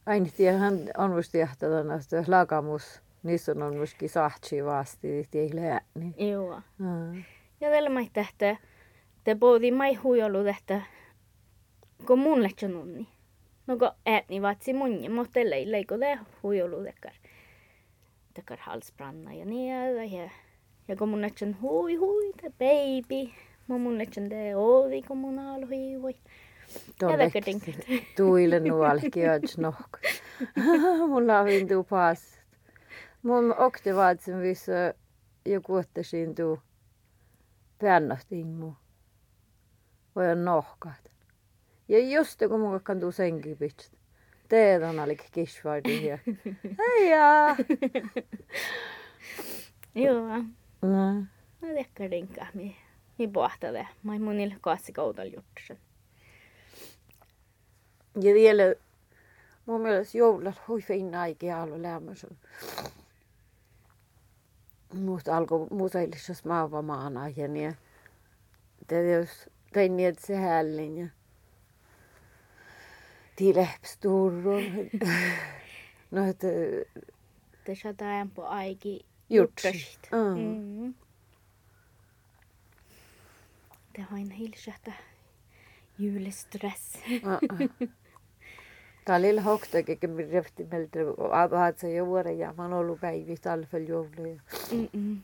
Aina 0.06 0.26
hän 0.58 0.78
on 0.98 1.10
musta 1.10 1.36
jahtada 1.36 1.82
näistä 1.82 2.24
lagamus. 2.26 3.02
Niissä 3.22 3.52
on 3.52 3.76
muskin 3.76 4.08
sahtsi 4.08 4.64
vasti, 4.64 5.28
ei 5.32 5.50
lääni. 5.54 6.30
Joo. 6.30 6.60
Mm. 6.78 7.24
Ja 7.60 7.70
tällä 7.70 7.88
mä 7.88 8.00
tähtä, 8.12 8.56
te 9.24 9.34
poodi 9.34 9.70
mai 9.70 9.94
huijolu 9.94 10.44
tähtä, 10.44 10.82
kun 12.06 12.18
mun 12.18 12.42
letsä 12.42 12.68
nunni. 12.68 13.08
No 13.66 13.76
kun 13.76 13.90
ääni 14.06 14.42
vatsi 14.42 14.72
munni, 14.72 15.08
mutta 15.08 15.40
ei 15.40 15.72
leiko 15.72 15.98
te 15.98 16.18
huijolu 16.42 16.84
tekar. 16.84 17.12
Tekar 18.34 18.58
halsbranna 18.60 19.32
ja 19.32 19.44
niin 19.44 19.74
ja 20.12 20.30
ja 20.88 20.96
kun 20.96 21.08
mun 21.08 21.22
letsä 21.22 21.46
hui 21.62 21.94
hui, 21.94 22.32
te 22.42 22.50
baby. 22.50 23.32
Mä 23.68 23.78
mun 23.78 23.98
letsä 23.98 24.20
te 24.28 24.56
ovi, 24.56 25.02
kun 25.02 25.18
mun 25.18 25.38
alhui 25.38 26.02
dinkat. 27.46 27.74
Tuille 28.16 28.60
nuolki 28.60 29.28
öds 29.28 29.58
nohk. 29.58 29.98
Mulla 31.12 31.40
on 31.40 31.46
vintu 31.46 31.84
paas. 31.84 32.40
Mun 33.22 33.54
okti 33.58 33.94
vaatsin 33.94 34.42
vissä 34.42 34.94
ja 35.44 35.60
kuottasin 35.60 36.34
tuu 36.34 36.58
pännahtiin 37.78 38.46
mu. 38.46 38.72
Voi 40.16 40.32
on 40.32 40.44
nohkaat. 40.44 41.10
Ja 41.88 41.98
just 41.98 42.40
kun 42.48 42.60
mun 42.60 42.80
kan 42.80 43.00
tuu 43.00 43.12
senki 43.12 43.54
pitsit. 43.54 43.92
Teetan 44.48 44.98
alik 44.98 45.22
kisvardi 45.32 46.06
ja. 46.06 46.18
Heija! 46.78 47.56
Joo. 49.94 50.38
No. 50.82 51.14
No 51.60 51.74
tekka 51.74 52.08
rinka. 52.08 52.46
Mi, 52.54 52.76
mi 53.18 53.28
pohtale. 53.28 53.88
Mä 54.02 54.12
ei 54.12 54.18
munille 54.18 54.56
kaasi 54.60 54.92
koudal 54.92 55.26
juttusen. 55.26 55.78
Ja 58.20 58.34
vielä 58.34 58.62
mun 59.66 59.80
mielestä 59.80 60.18
hui 60.68 60.82
fin 60.82 61.14
aikaa 61.14 61.62
ollut 61.62 61.80
lämmössä. 61.80 62.28
Musta 64.94 65.36
alkoi 65.36 65.66
museillisessa 65.70 66.48
maavamaana 66.48 67.28
ja 67.36 67.48
niin. 67.48 67.76
Jos 69.20 69.50
tein 69.72 69.96
niin, 69.96 70.08
että 70.08 70.26
se 70.26 70.36
hällin 70.36 70.98
ja 70.98 71.06
tilehpsturron. 73.36 74.62
no, 76.10 76.26
että 76.26 76.46
Det 77.66 77.74
saadaan 77.74 78.30
på 78.30 78.44
aiki 78.46 79.04
jutsi. 79.30 79.68
juttusit. 79.68 80.08
Mm. 80.12 80.82
Mm. 80.84 80.94
Det 83.96 84.02
har 84.02 84.18
en 84.18 84.30
hilsata 84.30 84.92
julestress. 85.98 86.98
Tämä 89.06 89.16
oli 89.16 89.26
lilla 89.26 89.42
hoktakin, 89.42 90.00
kun 90.00 90.10
minä 90.10 90.32
rehti 90.32 90.64
meiltä 90.70 90.98
avaat 91.32 91.78
se 91.78 91.94
juuri 91.94 92.38
ja 92.38 92.54
mä 92.56 92.62
oon 92.62 92.72
ollut 92.72 93.00
päivi 93.00 93.36
talvel 93.36 93.88
jouluja. 93.88 94.40
Mm-mm. 94.72 95.22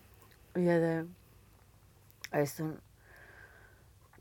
Ja 0.56 0.80
det 0.80 1.06
on 2.62 2.78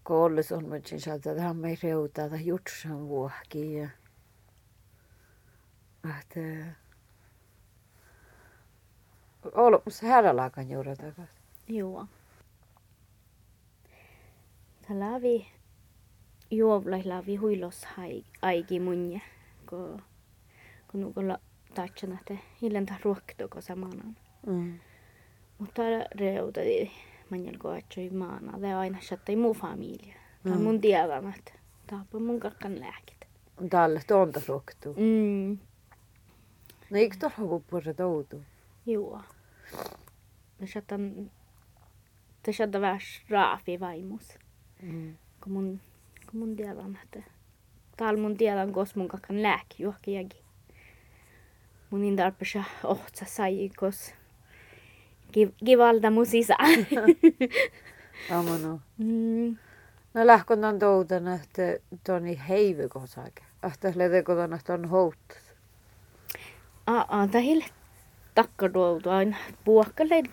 koulussa 0.03 0.55
on 0.55 0.69
mutta 0.69 0.89
sen 0.89 0.99
sieltä 0.99 1.35
tähän 1.35 1.57
me 1.57 1.77
reutaa 1.83 2.29
tai 2.29 2.45
jutsan 2.45 3.07
vuohki 3.07 3.73
ja 3.73 3.89
että 6.19 6.39
ollut 9.53 9.83
se 9.89 10.07
hädälaakan 10.07 10.69
juuri 10.69 10.95
takaisin. 10.95 11.41
Joo. 11.67 12.05
Tällä 14.87 15.21
vi 15.21 15.47
juovlailla 16.51 17.25
vi 17.25 17.35
huilos 17.35 17.87
aiki 18.41 18.79
munje, 18.79 19.21
ko 19.71 19.99
kun 20.91 21.01
nukolla 21.01 21.37
tatsana 21.75 22.17
te 22.25 22.39
hiljenta 22.61 22.93
ruokkitoko 23.03 23.61
samana. 23.61 24.03
Mm. 24.47 24.79
Mutta 25.59 25.81
reuta 26.19 26.61
di 26.61 26.91
manjal 27.29 27.57
ko 27.57 27.69
atsoi 27.71 28.09
maana, 28.09 28.57
det 28.61 28.73
aina 28.75 28.97
sattai 29.01 29.35
muu 29.35 29.53
familia. 29.53 30.15
Tämä 30.43 30.55
Mm. 30.55 30.61
mun 30.61 30.81
tiedän, 30.81 31.33
että 31.37 31.53
taapa 31.87 32.19
mun 32.19 32.39
kakkan 32.39 32.79
lääkit. 32.79 33.27
Tälle 33.69 34.01
tuonta 34.07 34.41
ruoktu. 34.47 34.93
Mm. 34.97 35.57
No 36.89 36.97
eikö 36.97 37.15
tuolla 37.19 37.61
puhuta 37.69 37.93
toutu? 37.93 38.41
Joo. 38.85 39.21
Det 40.59 40.67
sattan, 40.67 41.31
det 42.45 42.53
sattan 42.55 42.81
värs 42.81 43.21
raafi 43.29 43.79
vaimus. 43.79 44.37
Mm. 44.81 45.17
kun 45.43 45.53
mun, 45.53 45.79
kun 46.31 46.39
mun 46.39 46.55
tiedän, 46.55 46.99
että 47.03 47.23
täällä 48.01 48.21
mun 48.21 48.37
tiedän, 48.37 48.71
kos 48.71 48.95
mun 48.95 49.07
niin 52.01 52.15
tarpeessa 52.15 52.63
ohtsa 52.83 53.25
sai, 53.25 53.69
kos 53.77 54.13
ki- 55.31 55.53
kivalta 55.65 56.11
mun 56.11 56.25
sisä. 56.25 56.55
Amma 58.31 58.57
no. 58.57 58.79
mm. 58.97 59.57
No 60.13 60.27
lähkön 60.27 60.61
tämän 60.61 60.79
toutana, 60.79 61.33
että 61.35 61.61
tuoni 62.05 62.39
heivi 62.49 62.89
kosake. 62.89 63.43
Ahta 63.61 63.91
lede 63.95 64.23
kotona 64.23 64.59
tuon 64.65 64.85
houttas. 64.89 65.53
Aa, 66.87 67.27
tähille 67.27 67.65
takkaruutu 68.35 69.09
aina 69.09 69.37
puokkalle 69.65 70.23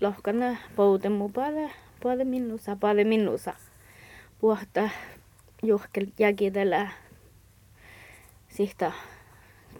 lohkana 0.00 0.56
pouta 0.76 1.10
mun 1.10 1.32
paljon, 1.32 1.70
paljon 2.02 2.28
minussa, 2.28 2.76
paljon 2.76 3.08
minussa. 3.08 3.54
Puhta 4.38 4.88
juhkel 5.62 6.06
jäkitellä 6.18 6.88
sihta 8.48 8.92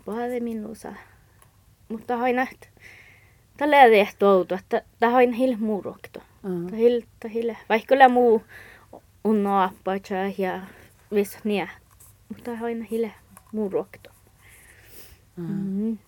paljon 0.04 0.42
minussa. 0.42 0.92
Mutta 1.88 2.16
aina, 2.20 2.46
tällä 3.56 3.82
ei 3.82 4.08
toutu, 4.18 4.54
että 4.54 4.82
tämä 5.00 5.16
on 5.16 5.32
hil 5.32 5.56
muurokto. 5.58 6.22
Tahil, 6.70 7.02
tahil, 7.20 7.54
vaikka 7.68 7.86
kyllä 7.88 8.08
muu 8.08 8.44
on 9.24 9.42
naappa 9.42 9.92
ja 10.38 10.60
vis 11.14 11.38
nie. 11.44 11.68
Mutta 12.28 12.50
aina 12.62 12.84
hille 12.90 13.12
muurokto. 13.52 14.10
Mm. 15.36 15.46
Mm. 15.46 15.98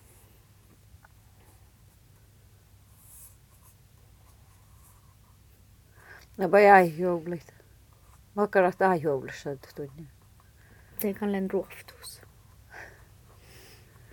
No 6.37 6.51
vai 6.51 6.69
aijuulit. 6.69 7.58
Makkarat 8.39 8.81
aijuulissa 8.81 9.49
tunnin. 9.75 10.07
Se 10.99 11.13
kallen 11.13 11.51
ruoftuus. 11.51 12.21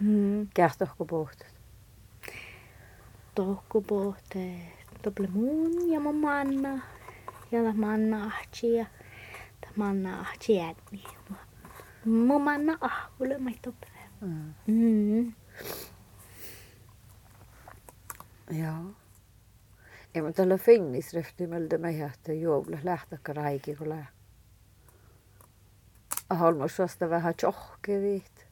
Mm. 0.01 0.49
Kähtohko 0.55 1.05
pohtat. 1.05 1.55
Tohku 3.35 3.83
pohte. 3.83 4.73
Tople 5.03 5.29
mun 5.33 5.93
ja 5.93 6.01
mun 6.01 6.17
manna. 6.17 6.83
Ja 7.53 7.63
ta 7.63 7.73
manna 7.73 8.25
ahti 8.25 8.75
ja 8.75 8.87
ta 9.61 9.69
manna 9.77 10.21
ahti 10.21 10.55
jätni. 10.55 11.05
Mun 12.05 12.43
manna 12.43 12.79
ahkulle 12.81 13.39
mai 13.39 13.55
tople. 13.63 13.89
Mm. 14.21 14.55
Mm. 14.67 15.33
Joo. 18.51 18.95
Ei 20.15 20.23
mutta 20.23 20.37
tällä 20.43 20.59
finnis 20.59 21.15
rehtimältä 21.15 21.79
me 21.79 21.91
jähtä 21.91 22.33
juovla 22.33 22.79
lähtäkkä 22.85 23.33
raiki 23.33 23.75
kun 23.75 23.89
lää. 23.89 24.16
Holmos 26.35 26.79
vasta 26.79 27.11
vähän 27.11 27.35
tjohkevit. 27.35 28.47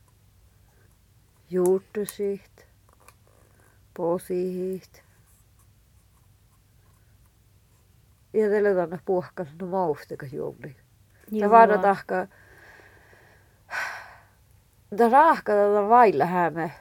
Juurtusit. 1.51 2.67
Posihit. 3.97 5.05
Ja 8.33 8.49
tällä 8.49 8.75
tänne 8.75 9.01
puhkas 9.05 9.49
no 9.61 9.67
maustakas 9.67 10.33
juovli. 10.33 10.77
Ja 11.31 11.51
vaada 11.51 11.79
tahka. 11.79 12.27
Da 14.99 15.09
rahka 15.09 15.53
tätä 15.53 15.89
vailla 15.89 16.27
hämme. 16.27 16.73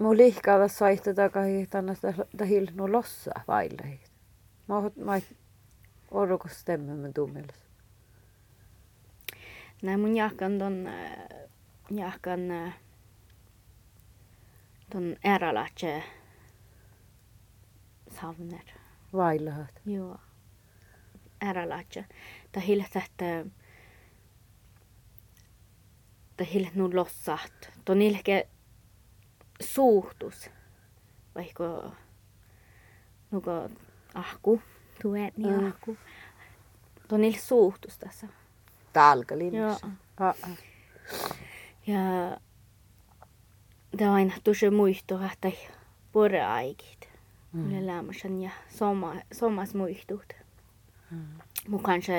Mun 0.00 0.16
lihkaava 0.16 0.68
saihta 0.68 1.14
takahi 1.14 1.66
tänne 1.66 1.94
ta 2.36 2.44
hilnu 2.44 2.92
lossa 2.92 3.30
vailla 3.48 3.86
hit. 3.86 4.12
Mä 4.68 4.74
mä 5.04 5.20
orko 6.10 6.48
stemme 6.48 6.94
med 6.94 7.12
dummeles. 7.16 7.71
Nej, 9.82 9.96
mun 9.96 10.16
jahkan 10.16 10.58
ton, 10.58 10.86
äh, 10.86 11.12
jahkan 11.90 12.40
ton 14.90 15.16
äralatse 15.26 16.02
savner. 18.10 18.64
Vailla 19.12 19.50
hat. 19.50 19.80
Joo. 19.86 20.18
Äralatse. 21.44 22.04
Ta 22.52 22.60
hiltä, 22.60 23.02
että 23.06 23.44
ta 26.36 26.44
hiltä 26.44 26.70
nu 26.74 26.90
lossat. 26.94 27.70
Ton 27.84 28.02
ilke 28.02 28.48
suhtus. 29.62 30.50
Vaikka 31.34 31.92
nuko 33.30 33.68
ahku. 34.14 34.62
Tuet 35.02 35.36
niin 35.36 35.60
Mm. 35.60 35.66
ahku. 35.66 35.96
Ton 37.08 37.24
il 37.24 37.32
suhtus 37.38 37.98
tässä. 37.98 38.28
Talka 38.92 39.34
Joo. 39.34 39.76
Ah, 40.20 40.34
ah. 40.42 40.58
Ja 41.86 41.96
on 44.00 44.14
aina 44.14 44.34
tosi 44.44 44.70
muisto, 44.70 45.20
että 45.32 45.52
pore 46.12 46.42
aikit. 46.42 47.08
Mm. 47.52 47.60
Mm. 47.60 47.78
Elämässä 47.78 48.28
ja 48.28 48.50
soma, 48.68 49.14
somas 49.32 49.74
muistut. 49.74 50.32
Mm. 51.10 51.24
Mun 51.68 51.82
kanssa 51.82 52.12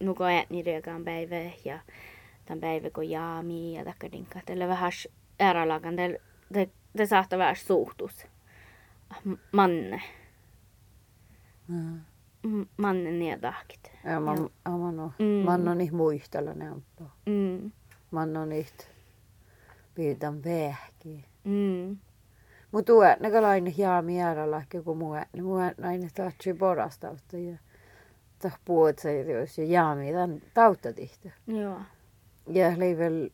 nuko 0.00 0.24
ätni 0.24 0.62
reagaan 0.62 1.04
päivä 1.04 1.36
ja 1.64 1.78
tämän 2.44 2.60
päivä 2.60 2.90
kun 2.90 3.10
jaami 3.10 3.76
ja 3.76 3.84
takkarinka. 3.84 4.40
Tällä 4.46 4.68
vähän 4.68 4.92
ääralagan, 5.40 5.96
det, 6.54 6.70
det 6.98 7.06
saattaa 7.06 7.38
vähän 7.38 7.56
suhtus. 7.56 8.26
Manne. 9.52 10.02
Mm. 11.68 12.00
M- 12.42 12.62
Manne 12.76 13.10
niedahkit. 13.12 13.92
Ja 14.04 14.20
mä, 14.20 14.34
Joo. 14.34 14.78
mä 14.78 14.92
no, 14.92 15.12
Mm. 15.18 15.24
mä 15.24 15.70
on 15.70 15.78
niin 15.78 15.96
muistella 15.96 16.54
ne 16.54 16.70
on. 16.70 16.82
Mm. 17.26 17.70
Mä 18.10 18.20
on 18.20 18.48
niitä 18.48 18.84
pidän 19.94 20.44
vähki. 20.44 21.24
Mm. 21.44 21.96
Mu 22.72 22.82
tuo 22.82 23.04
ne 23.20 23.30
kalainen 23.30 23.74
jaami 23.78 24.22
äärälahke 24.22 24.82
kun 24.82 24.96
mua 24.98 25.16
ne 25.32 25.42
mua 25.42 25.62
nainen 25.78 26.10
tahtsi 26.14 26.54
porastausta 26.54 27.36
ja 27.38 27.56
tah 28.38 28.58
puot 28.64 28.98
se 28.98 29.20
jos 29.20 29.58
ja 29.58 29.64
jaami 29.64 30.12
tämän 30.12 30.42
tautta 30.54 30.92
tihti. 30.92 31.32
Joo. 31.46 31.80
Ja 32.48 32.78
leivel 32.78 33.30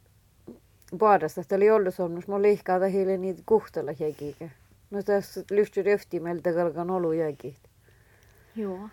puolesta 0.99 1.57
oli 1.57 1.71
ollut 1.71 1.95
sonnus 1.95 2.29
mun 2.29 2.43
lihkaata 2.43 2.87
hiile 2.87 3.17
niitä 3.17 3.43
kuhtella 3.47 3.91
jäkikä. 3.99 4.49
No 4.91 5.03
tässä 5.03 5.45
lyhty 5.51 5.83
röfti 5.83 6.21
meiltä 6.21 6.53
kalkan 6.53 6.91
olu 6.91 7.13
jäkit. 7.13 7.64
Joo. 8.57 8.89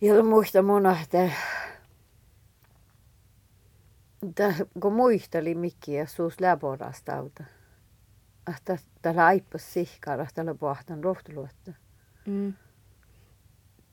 Ja 0.00 0.24
muista 0.24 0.62
mun 0.62 0.86
että 0.86 1.30
kun 4.80 4.92
muisteli 4.92 5.54
mikki 5.54 5.94
ja 5.94 6.06
suus 6.06 6.40
läporastauta. 6.40 7.44
Ahta 8.46 8.76
tällä 9.02 9.26
aippas 9.26 9.72
sihkaa, 9.72 10.26
tällä 10.34 10.54
pohtan 10.54 11.04
rohtuluotta. 11.04 11.72
Mm. 12.26 12.54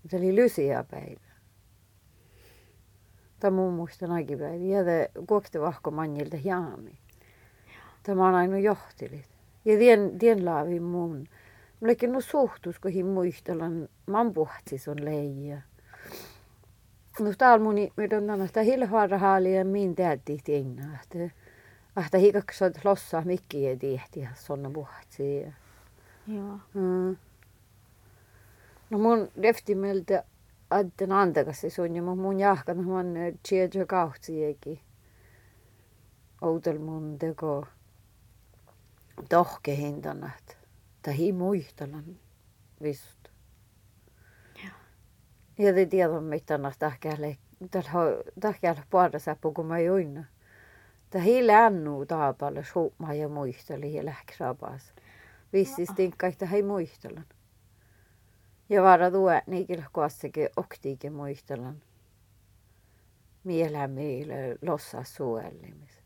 Se 0.09 0.17
oli 0.17 0.35
lysiä 0.35 0.83
päivä. 0.91 1.29
Tämä 3.39 3.55
mun 3.55 3.73
muista 3.73 4.07
päivä. 4.39 4.55
Ja 4.55 4.83
te 4.83 5.11
kuokte 5.27 5.61
vahko 5.61 5.91
mannilta 5.91 6.37
jaami. 6.43 6.99
Tämä 8.03 8.27
on 8.27 8.35
aina 8.35 8.57
johtilit. 8.57 9.29
Ja 9.65 9.77
tien, 9.77 10.19
tien 10.19 10.45
laavi 10.45 10.79
mun. 10.79 11.27
Mullekin 11.79 12.11
no 12.11 12.21
suhtus, 12.21 12.79
kun 12.79 12.91
hi 12.91 13.03
muistelan. 13.03 13.89
Man 14.05 14.33
puhtsis 14.33 14.87
on 14.87 15.05
leija. 15.05 15.61
No 17.19 17.33
täällä 17.37 17.63
mun, 17.63 17.75
mitä 17.97 18.17
on 18.17 18.47
sitä 18.47 18.61
hilhaara 18.61 19.17
haali 19.17 19.55
ja 19.55 19.65
min 19.65 19.95
tienä. 20.43 20.99
Että 21.03 21.35
ahta 21.95 22.17
hikaksot 22.17 22.85
lossaa 22.85 23.21
mikki 23.21 23.63
ja 23.63 23.77
tihti 23.77 24.19
ja 24.19 24.29
sonna 24.35 24.69
puhtsi. 24.69 25.47
Joo. 26.27 26.59
Mm. 26.73 27.17
No 28.89 28.97
mun 28.97 29.29
reftimeltä 29.41 30.23
adden 30.69 31.11
antakasti 31.11 31.69
sun 31.69 31.95
ja 31.95 32.01
mun 32.01 32.39
jahkan 32.39 32.85
man 32.85 33.13
tjeja 33.49 33.85
kauhtsiekin. 33.87 34.79
Outel 36.41 36.79
mun 36.79 37.19
teko 37.19 37.65
tohke 39.29 39.75
hintanat. 39.75 40.58
Tai 41.01 41.17
hi 41.17 41.31
muistalan 41.31 42.19
vist. 42.83 43.29
Ja 45.57 45.73
te 45.73 45.85
tiedä 45.85 46.21
mitä 46.21 46.59
tahkälle 46.79 47.37
tahkälle 48.39 48.83
puolesta 48.89 49.37
kun 49.55 49.65
mä 49.65 49.79
join. 49.79 50.25
Ta 51.09 51.19
hi 51.19 51.47
lännu 51.47 52.05
taapalle 52.05 52.63
suuma 52.63 53.13
ja 53.13 53.29
muisteli 53.29 53.93
ja 53.93 54.05
lähki 54.05 54.33
rapas. 54.39 54.93
Vissis 55.53 55.89
tinkkaita 55.95 56.45
hi 56.45 56.63
muistelan. 56.63 57.25
Ja 58.69 58.83
vara 58.83 59.11
tuo 59.11 59.29
niikillä 59.47 59.85
kuassakin 59.93 60.49
oktiikin 60.57 61.13
muistelan. 61.13 61.81
Mielä 63.43 63.87
meille 63.87 64.57
lossa 64.61 65.03
suojellimis. 65.03 66.03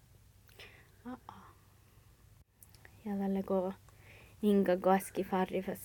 Ja 3.05 3.17
tälle 3.17 3.43
ko 3.43 3.73
inga 4.43 4.77
kaski 4.77 5.23
farrifas 5.23 5.79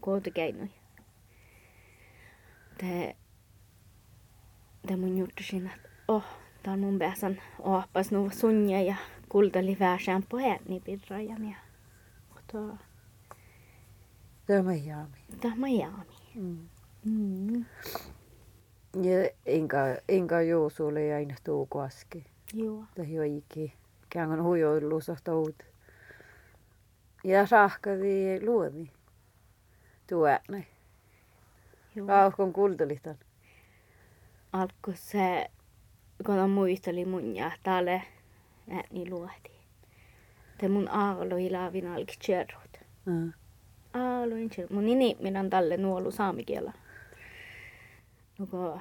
kootukeinui. 0.00 0.70
Te, 2.78 3.16
te 4.86 4.96
mun 4.96 5.18
juttusin, 5.18 5.66
että 5.66 5.88
oh, 6.08 6.24
tää 6.62 6.72
on 6.72 6.80
mun 6.80 6.98
päässä 6.98 7.30
ohpas 7.58 8.12
nuva 8.12 8.30
sunja 8.30 8.82
ja 8.82 8.94
kultali 9.28 9.76
väärään 9.80 10.22
pohet 10.28 10.68
niin 10.68 10.82
pirrajan 10.82 11.50
ja 11.50 11.56
kotoa. 12.34 12.76
Tämä 14.46 14.74
jaami. 14.74 15.16
Tämä 15.40 15.68
jaami. 15.68 16.16
Mm. 16.34 16.68
Mm. 17.04 17.64
Ja 19.02 19.30
enkä, 19.46 19.98
enkä 20.08 20.40
juusulle 20.40 21.04
ja 21.04 21.16
aina 21.16 21.34
tuu 21.44 21.66
kaski. 21.66 22.24
Joo. 22.54 22.84
Tai 22.94 23.12
jo 23.12 23.22
iki. 23.22 23.72
Käyn 24.10 24.42
huijoilussa 24.42 25.16
tuut. 25.24 25.62
Ja 27.24 27.46
rahkavi 27.50 28.46
luomi. 28.46 28.90
Tuo 30.08 30.26
näin. 30.48 30.66
Joo. 31.94 32.08
Rauhkon 32.08 32.52
kultalitan. 32.52 33.18
Alku 34.52 34.92
se, 34.94 35.50
kun 36.26 36.50
muisteli 36.50 37.04
mun 37.04 37.36
ja 37.36 37.50
täällä 37.62 38.00
ääni 38.70 39.10
luohti. 39.10 39.50
Te 40.58 40.68
mun 40.68 40.88
aalo 40.88 41.36
ilaavin 41.36 41.86
alki 41.86 42.16
tjerrut. 42.26 42.78
Mm. 43.04 43.32
Aaloin 43.92 44.50
tjerrut. 44.50 44.70
Mun 44.70 44.86
nimi 44.86 45.16
minä 45.20 45.48
tälle 45.50 45.76
nuolu 45.76 46.10
saamikielä. 46.10 46.72
Nuko 48.38 48.80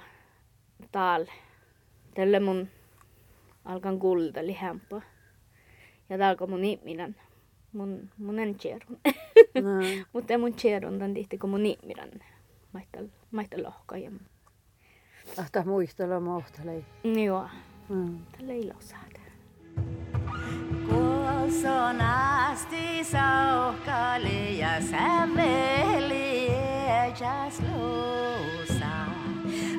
täällä. 0.92 1.32
Tälle 2.16 2.40
mun 2.40 2.70
alkan 3.66 4.00
kultali 4.00 4.54
hämpö. 4.54 5.02
Ja 6.10 6.18
täällä 6.18 6.48
mun 6.48 6.62
nimi 6.62 6.82
mun, 6.84 7.16
mun 8.18 8.40
en 8.40 8.56
tjerrun. 8.56 8.98
No. 9.64 10.04
Mutta 10.14 10.38
mun 10.38 10.54
tjerrun 10.54 11.00
tän 11.00 11.14
tihti 11.14 11.38
kun 11.38 11.50
mun 11.50 11.64
nimi 11.64 11.94
maittal, 12.74 13.06
maittal 13.32 13.64
lohka 13.64 13.98
ja 13.98 14.12
Ahta 15.38 15.64
muistella 15.66 16.20
mohtalei. 16.20 16.86
Joo, 17.26 17.48
Mm. 17.90 18.18
tällä 18.38 18.54
ei 18.54 18.68
losaata. 18.74 19.20
Kuoson 20.90 22.02
asti 22.02 23.04
saukkali 23.04 24.60
ja 24.60 24.82
säveli 24.82 26.48
ejas 26.50 27.60
luusa. 27.60 29.06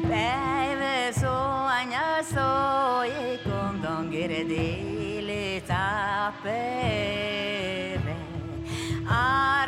Päivä 0.08 1.12
suon 1.20 1.92
ja 1.92 2.22
soi, 2.22 3.38
kun 3.44 3.80
ton 3.82 4.08
girdili 4.10 5.62
tapere. 5.66 7.28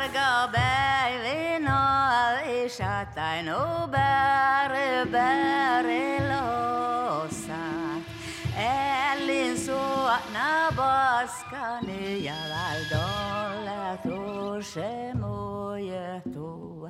Arga 0.01 0.49
oli 2.41 2.69
shatain 2.69 3.49
o 3.53 3.87
bäre 3.87 5.05
bäre 5.11 6.17
lossat. 6.29 8.03
Ellin 8.57 9.57
suona 9.57 10.71
baskani 10.75 12.23
ja 12.23 12.33
valdolle 12.49 13.97
tuosse 14.03 15.13
muojetu. 15.13 16.89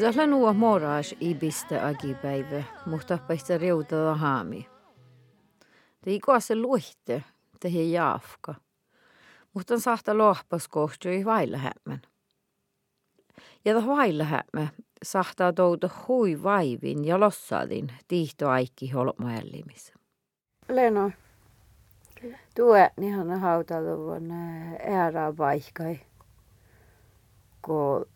Tällä 0.00 0.26
nuo 0.26 0.52
moraas 0.54 1.14
ibistä 1.20 1.86
agipäivä, 1.86 2.62
mutta 2.86 3.18
paista 3.18 3.58
reutada 3.58 4.14
haami. 4.14 4.68
Te 6.00 6.10
ei 6.10 6.20
se 6.38 6.56
luitte, 6.56 7.24
te 7.60 7.72
he 7.72 7.82
jaafka. 7.82 8.54
Mutta 9.56 9.74
on 9.74 9.80
sahta 9.80 10.18
lohpas 10.18 10.68
kohtui 10.68 11.24
vailla 11.24 11.58
hämmän. 11.58 12.02
Ja 13.64 13.74
ta 13.74 13.86
vailla 13.86 14.24
hämmä 14.24 14.68
sahtaa 15.02 15.52
touta 15.52 15.90
hui 16.08 16.42
vaivin 16.42 17.04
ja 17.04 17.20
lossaadin 17.20 17.92
tiihto 18.08 18.48
aikki 18.48 18.90
holmoällimis. 18.90 19.92
Leno, 20.68 21.10
tuo 22.54 22.74
nihan 22.96 23.40
hautaluvun 23.40 24.30
äärää 24.88 25.32
paikkai, 25.32 25.98
kun 27.62 28.06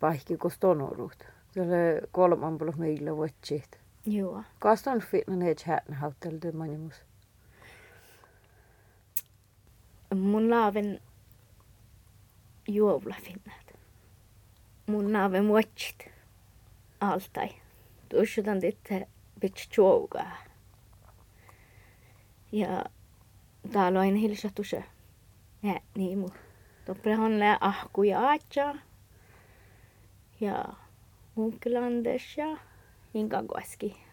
paikki 0.00 0.36
kun 0.36 0.50
stonorut. 0.50 1.24
Tälle 1.54 2.00
kolman 2.12 2.58
puolella 2.58 2.78
meillä 2.78 3.16
vuotsit. 3.16 3.80
Joo. 4.06 4.42
Kastan 4.58 5.00
fitna 5.00 5.36
ne 5.36 5.54
chatna 5.54 5.96
hautaltu 5.96 6.52
manimus. 6.52 7.05
Mun 10.14 10.50
laaven 10.50 11.00
juovlafinnat. 12.68 13.74
Mun 14.86 15.12
laaven 15.12 15.48
vuotsit 15.48 16.08
altai. 17.00 17.48
Tuossa 18.08 18.42
titte 18.60 19.08
bitch 19.40 19.76
juogaa. 19.76 20.36
Ja 22.52 22.84
täällä 23.72 24.00
on 24.00 24.14
hilsa 24.14 24.50
tuossa. 24.54 24.82
Ja 25.62 25.80
niin 25.96 26.18
mu. 26.18 26.28
Topprehan 26.84 27.38
lää 27.38 27.58
ahkuja 27.60 28.20
aatsa. 28.20 28.74
Ja 30.40 30.64
Munkkilandes 31.34 32.36
ja 32.36 32.56
Inkagoski. 33.14 34.04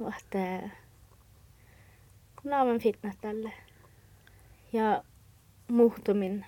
Vahte 0.00 0.70
laaven 2.44 2.80
fitnat 2.80 3.16
tälle. 3.20 3.52
Ja 4.72 5.04
muhtumin 5.68 6.46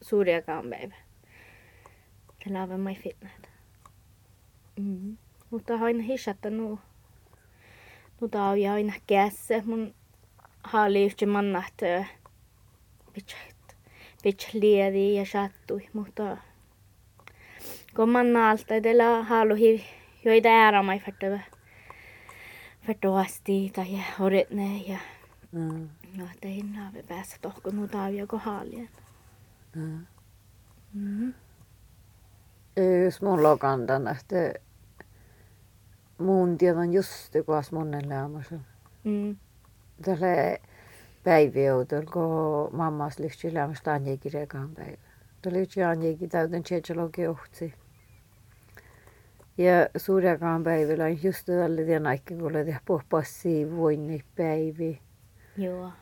suuriakaan 0.00 0.70
päivä. 0.70 0.94
Te 2.44 2.50
laaven 2.52 2.80
mai 2.80 2.94
fitnat. 2.94 3.50
Mm. 4.76 5.16
Mutta 5.50 5.74
aina 5.74 6.02
hisatta 6.02 6.50
nu. 6.50 6.78
Nu 8.20 8.28
tää 8.28 8.48
on 8.48 8.70
aina 8.72 8.92
kässä 9.06 9.62
mun 9.64 9.94
haali 10.64 11.04
yhtä 11.04 11.26
pitchat 13.12 13.76
pitch 14.22 14.54
liedi 14.54 15.14
ja 15.14 15.26
sattui, 15.26 15.88
mutta 15.92 16.36
kun 17.96 18.08
manna 18.08 18.50
alta 18.50 18.74
edellä 18.74 19.22
haluhi 19.22 19.84
joita 20.24 20.48
ääramai 20.48 20.98
fättävä 21.00 21.40
fättävästi 22.86 23.70
tai 23.74 23.98
horitne 24.18 24.76
ja 24.86 24.98
Mm. 25.52 25.88
No 26.16 26.24
tein 26.40 26.72
naave 26.72 27.02
päässä 27.02 27.36
tohko 27.40 27.70
nuutaavia 27.70 28.26
kohalien. 28.26 28.88
Mm. 29.76 30.06
Mm. 30.94 31.34
Jos 33.04 33.22
mulla 33.22 33.50
on 33.50 33.58
kantana, 33.58 34.10
että 34.10 34.54
mun 36.18 36.58
tiedon 36.58 36.92
just 36.92 37.34
kuas 37.46 37.72
monen 37.72 38.08
lämmässä. 38.08 38.58
Mm. 39.04 39.36
Tälle 40.02 40.60
päiviöutöllä, 41.24 42.10
kun 42.12 42.76
mammas 42.76 43.18
lyhtsi 43.18 43.54
lämmässä 43.54 43.84
tanjekin 43.84 44.32
rekaan 44.32 44.70
päivä. 44.74 44.98
Tällä 45.42 45.58
yksi 45.58 45.82
anjekin 45.82 46.28
täytän 46.28 46.62
tsetsälogi 46.62 47.26
ohtsi. 47.26 47.74
Ja 49.58 49.88
suurekaan 49.96 50.64
päivällä 50.64 51.04
on 51.04 51.22
just 51.22 51.46
tälle 51.46 51.84
tien 51.84 52.06
aikki, 52.06 52.34
kun 52.34 52.52
tehdä 52.52 52.80
pohpassi 52.84 53.76
voinni 53.76 54.24
päivi. 54.36 55.00
Joo. 55.60 55.92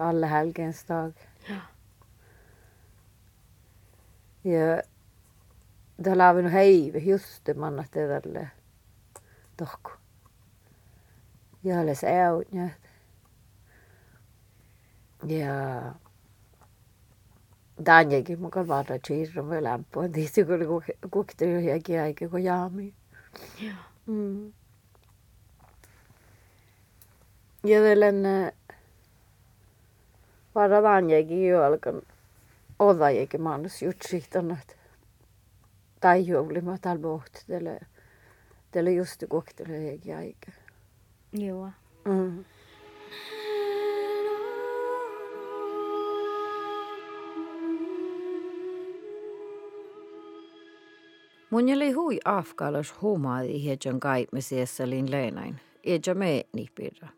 Alle 0.00 0.26
helgens 0.26 0.84
dag. 0.84 1.12
Ja. 1.48 1.60
Ja 4.44 4.82
täällä 6.02 6.30
on 6.30 6.48
heivi 6.48 7.10
just 7.10 7.44
det 7.44 7.56
man 7.56 7.80
att 7.80 7.92
det 7.92 8.06
där 8.06 8.48
tohku. 9.56 9.90
Ja 11.62 11.80
alles 11.80 12.04
out 12.04 12.46
ja. 12.52 12.68
Ja 15.26 15.82
Danjekin 17.86 18.40
mukaan 18.40 18.68
vada 18.68 18.98
chiirro 18.98 19.42
me 19.42 19.62
lämpöä. 19.62 20.08
Tietysti 20.08 20.44
kun 20.44 20.82
kukti 21.10 21.44
johonkin 21.44 22.00
aika 22.00 22.28
kun 22.28 22.44
jaami. 22.44 22.94
Joo. 23.60 23.74
Mm. 24.06 24.52
Ja 27.64 27.80
tällainen 27.80 28.52
vada 30.56 30.82
Danjekin 30.82 31.48
jo 31.48 31.62
alkan 31.62 32.02
odajekin 32.78 33.42
manus 33.42 33.82
jutsihtanut. 33.82 34.76
Tai 36.00 36.26
juhlima 36.26 36.78
täällä 36.78 37.02
pohti 37.02 37.40
tälle. 37.46 37.80
Tälle 38.70 38.92
just 38.92 39.24
kukti 39.28 39.62
johonkin 39.62 40.16
aika. 40.16 40.52
Joo. 41.32 41.70
Mm. 42.04 42.44
Mun 51.50 51.68
jäli 51.68 51.92
hui 51.92 52.18
afkalas 52.24 52.94
huumaadi 53.02 53.62
hiedjan 53.62 54.00
kaipmisiessa 54.00 54.90
lin 54.90 55.10
leinain, 55.10 55.60
eja 55.84 56.14
meetni 56.14 56.66
pirra. 56.74 57.08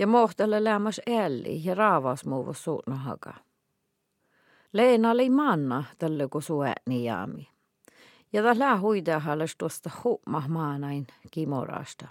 Ja 0.00 0.06
mohtelle 0.06 0.64
lämmäs 0.64 1.00
älli 1.10 1.64
ja 1.64 1.74
raavas 1.74 2.24
muuvos 2.24 2.64
suunnahaka. 2.64 3.34
Leena 4.72 5.10
oli 5.10 5.30
manna 5.30 5.84
tälle 5.98 6.28
kun 6.28 6.42
suäni 6.42 7.04
jaami. 7.04 7.48
Ja 8.32 8.42
ta 8.42 8.58
lää 8.58 8.80
huidahalles 8.80 9.56
tuosta 9.56 9.90
huumah 10.04 10.48
maanain 10.48 11.06
kimorasta. 11.30 12.08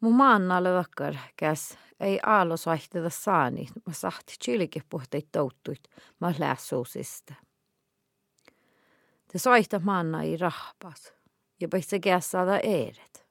Mun 0.00 0.14
maannalle 0.14 0.74
vakkar 0.74 1.14
käs 1.36 1.78
ei 2.00 2.20
aalo 2.26 2.56
saihteta 2.56 3.10
saani, 3.10 3.68
mä 3.86 3.92
sahti 3.92 4.34
chilikepuhteit 4.44 5.28
touttuit, 5.32 5.82
mä 6.20 6.34
lässuusista. 6.38 7.34
Te 9.32 9.38
saihta 9.38 9.80
manna 9.84 10.22
i 10.22 10.36
rahpas, 10.36 11.12
ja 11.60 11.68
päitsä 11.68 11.98
käs 11.98 12.30
saada 12.30 12.60
eeret. 12.62 13.25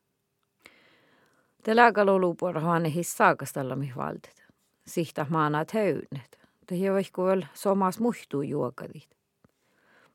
Telagal 1.65 2.08
olukord 2.08 2.63
on 2.63 2.86
hissagas 2.86 3.54
tällä 3.54 3.75
mihvaldet. 3.75 4.45
Sihta 4.88 5.25
maana 5.30 5.65
täynet. 5.65 6.39
Tehi 6.67 6.91
vaikku 6.91 7.25
veel 7.25 7.43
somas 7.54 7.99
muhtuu 7.99 8.41
juokadit. 8.41 9.10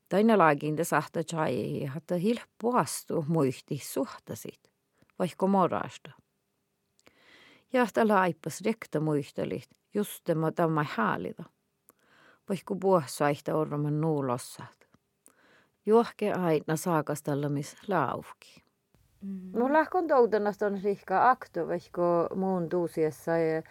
Taine 0.08 0.36
laaginde 0.36 0.84
sahta 0.84 1.22
chai, 1.24 1.84
hatta 1.84 2.14
hilpuastu 2.14 3.24
muihti 3.28 3.78
suhtasit. 3.78 4.60
Vaikku 5.18 5.48
morasta. 5.48 6.10
Jahta 7.72 8.08
laipas 8.08 8.60
rekta 8.60 9.00
muihtelit, 9.00 9.70
just 9.94 10.20
tema 10.24 10.52
tämä 10.52 10.84
haalida. 10.94 11.44
Vaikku 12.48 12.76
puhsaihta 12.76 13.54
orman 13.54 14.00
nuulossat. 14.00 14.88
Juohke 15.86 16.32
aina 16.32 16.76
saakastallamis 16.76 17.76
lauvki. 17.88 18.69
Mm. 19.22 19.72
Lähkon 19.72 20.08
toutanasta 20.08 20.66
on 20.66 20.78
akto, 21.30 21.68
vaikka 21.68 22.28
muun 22.34 22.68
tuusiessa 22.68 23.36
ja 23.36 23.62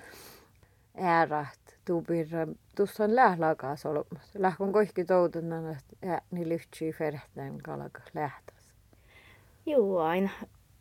äärät 0.97 1.79
tuupirra. 1.85 2.47
Tuossa 2.75 3.03
on 3.03 3.15
lählakas 3.15 3.85
olemassa. 3.85 4.41
Lähkon 4.41 4.73
kohki 4.73 5.05
toutanna, 5.05 5.71
että 5.71 6.21
niin 6.31 6.49
lyhtsii 6.49 6.93
ferhtään 6.93 7.57
kalaka 7.57 8.01
lähtäs. 8.13 8.73
Joo, 9.65 9.99
aina. 9.99 10.29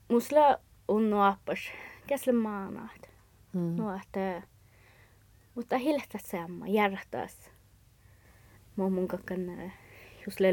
Musla 0.08 0.60
on 0.88 1.10
nuoppas. 1.10 1.58
Käsle 2.06 2.32
maanaat. 2.32 3.10
Mm. 3.52 3.76
Että... 4.02 4.42
Mutta 5.54 5.78
hiltä 5.78 6.18
samma, 6.26 6.66
järjästäs. 6.66 7.50
Mun 8.76 8.92
mun 8.92 9.08
kakkan 9.08 9.72
just 10.26 10.40
le 10.40 10.52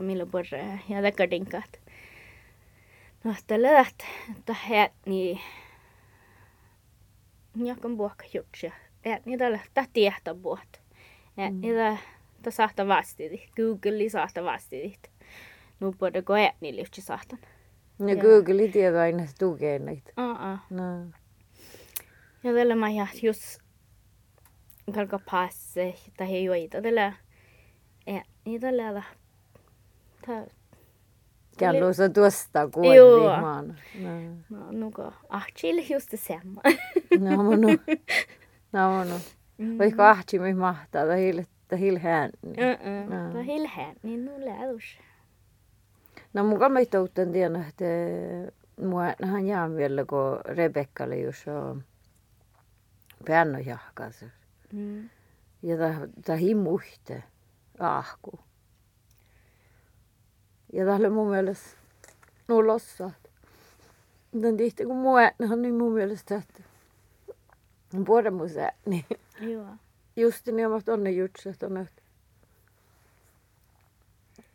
millä 0.00 0.26
porre 0.26 0.80
ja 0.88 1.02
dekadinkat. 1.02 1.80
No, 3.26 3.34
että 3.38 3.62
läht, 3.62 3.96
että 4.38 4.54
häät 4.54 4.92
niin... 5.06 5.40
Jakan 7.64 7.96
buokka 7.96 8.24
jutsia. 8.34 8.72
Häät 9.04 9.26
niitä 9.26 9.52
lähtää 9.52 9.84
tiehtä 9.92 10.34
buot. 10.34 10.80
Häät 11.36 11.54
niitä 11.54 11.96
ta 12.42 12.50
sahta 12.50 12.88
vastidit. 12.88 13.50
Google 13.56 14.08
sahta 14.08 14.44
vastidit. 14.44 15.10
Nu 15.80 15.92
borde 15.92 16.22
gå 16.22 16.32
häät 16.32 16.54
niin 16.60 16.76
lyhtsi 16.76 17.00
sahtan. 17.00 17.38
Ja 17.98 18.14
Joo. 18.14 18.22
Google 18.22 18.68
tiedä 18.68 19.00
aina 19.00 19.26
tukee 19.38 19.78
näitä. 19.78 20.12
Uh-uh. 20.18 20.58
No. 20.70 21.00
Ja 22.44 22.52
tällä 22.54 22.74
mä 22.74 22.90
ja 22.90 23.06
just 23.22 23.58
kalka 24.94 25.20
passe 25.30 25.94
tai 26.16 26.44
joita 26.44 26.82
tällä 26.82 27.12
ja 28.06 28.22
niin 28.44 28.60
tällä 28.60 29.02
ta 31.58 31.92
se 31.92 32.08
tuosta 32.08 32.58
Joo. 32.58 32.70
kuoli 32.70 33.40
maan. 33.40 33.78
No. 34.00 34.10
no 34.50 34.72
nuka 34.72 35.12
ahchil 35.28 35.92
just 35.92 36.14
samma. 36.16 36.60
No, 37.18 37.42
no. 37.42 37.68
No, 38.72 39.04
no. 39.04 39.20
Vaikka 39.78 40.10
ahti 40.10 40.38
mi 40.38 40.54
mahtaa, 40.54 41.06
tai 41.06 41.22
hil, 41.22 41.42
tai 41.68 41.80
hil 41.80 41.98
hän. 41.98 42.30
Mm. 42.42 43.14
No. 43.14 43.32
Ta 43.32 43.42
hilhän 43.42 43.96
niin 44.02 44.24
nu 44.24 44.32
lädus. 44.38 44.98
No 46.34 46.44
mukaan 46.44 46.72
mä 46.72 46.84
touten 46.90 47.32
tiedä, 47.32 47.64
että 47.68 47.84
mua 48.86 49.02
nähän 49.20 49.46
jään 49.46 49.76
vielä, 49.76 50.04
kun 50.04 50.40
Rebekka 50.56 51.04
oli 51.04 51.22
just 51.22 51.48
on 51.48 51.84
pianojahkas. 53.24 54.24
Mm. 54.72 55.08
Ja 55.62 55.76
tämä 56.24 56.36
himuhte 56.36 57.22
ahku. 57.78 58.45
Ja 60.72 60.94
oli 60.94 61.10
mun 61.10 61.30
mielestä 61.30 61.76
nulossa. 62.48 63.10
Mutta 64.32 64.56
tihti 64.56 64.84
kun 64.84 64.96
mua 64.96 65.18
nähän, 65.38 65.62
niin 65.62 65.74
mun 65.74 65.92
mielestä, 65.92 66.34
että 66.36 66.62
puhuta 68.04 68.30
mun 68.30 68.48
niin 68.86 69.04
Joo. 69.40 69.66
just 70.16 70.46
niin 70.46 70.66
omat 70.66 70.88
onne 70.88 71.10
jutset 71.10 71.62
on, 71.62 71.76
että 71.76 72.02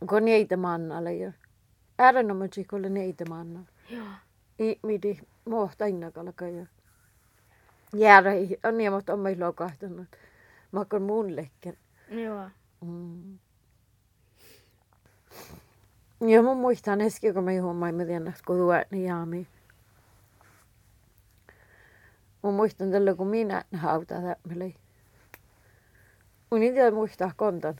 kun 0.09 0.25
niitä 0.25 0.57
mannalle 0.57 1.13
ja 1.13 1.31
äärenomaiseksi 1.99 2.63
kun 2.63 2.79
oli 2.79 2.89
niitä 2.89 3.25
mannalle. 3.29 3.67
Joo. 3.89 4.05
I 4.59 4.79
midi 4.83 5.19
mohta 5.45 5.85
innakalka 5.85 6.47
ja 6.47 6.65
jäädä 7.95 8.29
on 8.63 8.77
niin, 8.77 8.91
on 9.09 9.19
meillä 9.19 9.45
lokahtanut. 9.45 10.07
Mä 10.71 10.85
kun 10.85 11.01
mun 11.01 11.35
lekken. 11.35 11.77
Joo. 12.09 12.49
Mm. 12.81 13.39
Ja 16.27 16.41
mun 16.41 16.57
muistan 16.57 17.01
äsken, 17.01 17.33
kun 17.33 17.43
mä 17.43 17.51
juhon 17.51 17.75
tiedän, 17.75 18.27
että 18.27 18.41
kun 18.45 18.57
tuo 18.57 18.73
niin 18.91 19.05
jaami. 19.05 19.47
Mun 22.41 22.53
muistan 22.53 22.91
tällä, 22.91 23.15
kun 23.15 23.27
minä 23.27 23.63
hauta 23.77 24.15
tämmöinen. 24.15 24.73
Mun 26.51 26.59
tiedä 26.59 26.91
muistaa 26.91 27.31
kontan. 27.35 27.75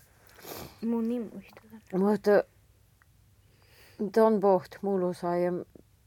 Mun 0.81 1.09
niin 1.09 1.31
muistetaan. 1.33 2.01
Mutta 2.01 2.43
ton 4.11 4.39
poht 4.39 4.75
mulla 4.81 5.13
sai 5.13 5.45
ja 5.45 5.51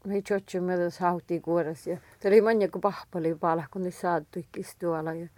me 0.05 0.23
tjotsi 0.23 0.61
myötä 0.61 0.97
hautti 1.01 1.41
kuores 1.41 1.87
ja 1.87 1.99
se 2.21 2.29
oli 2.29 2.41
manja 2.41 2.69
kun 2.69 2.81
pahpali 2.81 3.35
päällä 3.35 3.67
kun 3.71 3.83
ne 3.83 3.91
saattu 3.91 4.41
tuolla 4.79 5.15
ja 5.15 5.29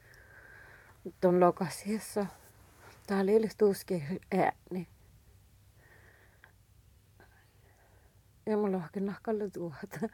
Tuon 1.21 1.41
lokasiessa. 1.41 2.27
Täällä 3.07 3.33
ei 3.33 3.39
ole 3.39 3.49
tuuski 3.59 4.03
ääni. 4.35 4.89
On 8.47 8.83
nahkalle 9.01 9.51
tuota. 9.51 10.09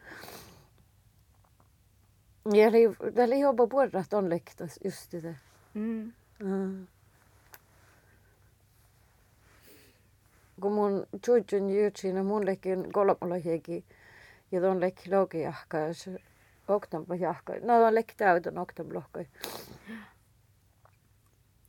Ja 2.53 2.69
oli, 2.69 3.13
täällä 3.15 3.35
jopa 3.35 3.67
puolta 3.67 4.05
on 4.13 4.31
lektas 4.31 4.81
just 4.85 5.11
sitä. 5.11 5.35
Mm. 5.75 6.13
Mm. 6.39 6.87
Kun 10.61 10.73
mun 10.73 11.07
tjuutjun 11.25 11.71
juutsina 11.71 12.23
mun 12.23 12.47
lekin 12.47 12.93
kolmalla 12.93 13.35
hiekin 13.45 13.85
ja 14.53 14.61
tuon 14.61 14.81
lekki 14.81 15.11
logi 15.11 15.41
jahka 15.41 15.79
ja 15.79 15.95
se 15.95 16.19
oktampa 16.69 17.15
jahka. 17.15 17.53
No 17.53 17.79
tuon 17.79 17.95
lekki 17.95 18.15
täytön 18.17 18.59
oktam 18.59 18.87
lohkoi. 18.95 19.27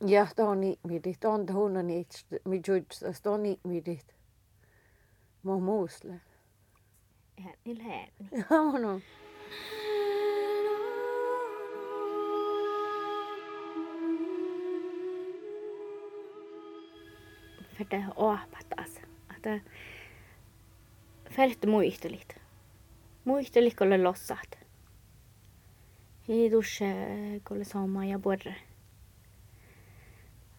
Ja 0.06 0.26
tuon 0.36 0.60
niitmidit, 0.60 1.20
tuon 1.20 1.46
tuhunna 1.46 1.82
niit, 1.82 2.26
mi 2.44 2.60
juutsas, 2.68 3.22
tuon 3.22 3.42
niitmidit. 3.42 4.14
Mun 5.42 5.62
muusle. 5.62 6.20
Ääni 7.38 7.78
lääni. 7.78 8.28
Ja 8.50 8.62
mun 8.62 8.84
on. 8.84 9.02
För 17.76 17.84
det 17.90 18.06
åpatas. 18.16 19.00
Että 19.36 19.60
fältte 21.30 21.66
muistelit. 21.66 22.36
Muistelit, 23.24 23.76
kun 23.76 24.02
lossat. 24.02 24.58
Tuossa, 26.50 26.84
kun 27.48 27.64
sama 27.64 28.04
ja 28.04 28.18
porre. 28.18 28.54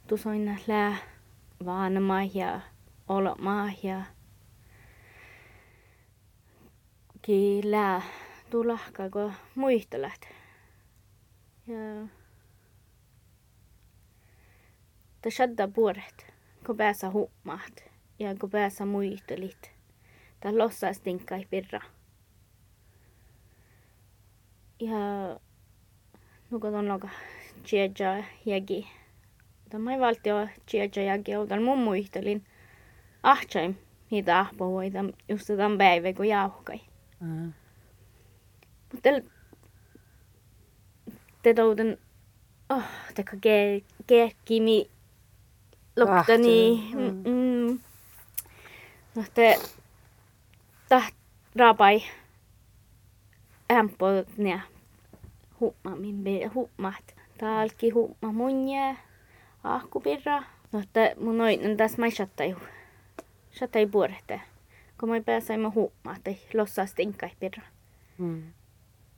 Tu 0.08 0.18
soin 0.18 0.60
lää 0.68 0.96
vaanmaa 1.66 2.24
ja 2.24 2.62
olomaa 3.08 3.72
ja 3.84 4.02
Kyllä, 7.26 8.02
tulahka 8.50 9.10
kun 9.10 9.34
muistelet. 9.56 10.28
Ja 11.68 12.08
te 15.22 15.32
shadda 15.32 15.68
puoret, 15.68 16.34
kun 16.66 16.78
pääsä 16.78 17.12
hummaat 17.12 17.84
ja 18.20 18.36
kun 18.36 18.50
pääsä 18.50 18.86
muistelit. 18.86 19.72
Ta 20.40 20.58
lossas 20.58 21.00
tinkkai 21.00 21.46
pirra. 21.50 21.80
Ja 24.80 25.00
nuko 26.50 26.72
ton 26.72 26.88
loka 26.88 27.10
chiedja 27.64 28.24
jägi. 28.46 28.88
Tämä 29.70 29.94
ei 29.94 30.00
valtio 30.00 30.48
chiedja 30.70 31.04
jägi 31.04 31.36
oltan 31.36 31.64
mun 31.64 31.80
muistelin. 31.80 32.46
Ahtsaim, 33.24 33.76
mitä 34.12 34.40
ahpohuita 34.40 35.00
just 35.30 35.48
tämän 35.48 35.78
päivä 35.78 36.14
kun 36.14 36.28
jauhkai. 36.28 36.80
Mutta 37.20 39.10
te 41.42 41.54
touden, 41.54 41.98
oh, 42.70 42.84
teka 43.16 43.38
ke, 43.42 43.82
kerkimi 44.08 44.90
loktani. 45.96 46.94
No 49.16 49.24
te 49.34 49.60
taht 50.90 51.14
rapai 51.56 52.04
ämpö 53.72 54.26
nää 54.38 54.62
humma 55.60 55.96
min 55.96 56.52
hummat. 56.56 57.16
Talki 57.38 57.90
humma 57.90 58.32
munje 58.32 58.98
ahkupirra. 59.64 60.44
No 60.72 60.82
te 60.94 61.16
mun 61.20 61.38
noin 61.38 61.78
tässä 61.78 62.02
mai 62.02 62.12
shattai. 62.12 62.56
Shattai 63.52 63.88
puorehte. 64.98 65.00
Kun 65.00 65.10
mä 65.10 65.22
pääsaimme 65.26 65.70
hummaa, 65.70 66.16
tai 66.24 66.38
lossas 66.54 66.94
tinkkai 66.94 67.30
pirra. 67.40 67.64
Mm. 68.18 68.44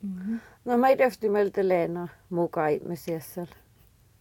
Mm-hmm. 0.04 0.40
No 0.66 0.78
mä 0.78 0.88
ei 0.90 0.98
meiltä 1.30 1.68
Leena 1.68 2.08
mukaan 2.30 2.72
me 2.86 2.96
siellä. 2.96 3.56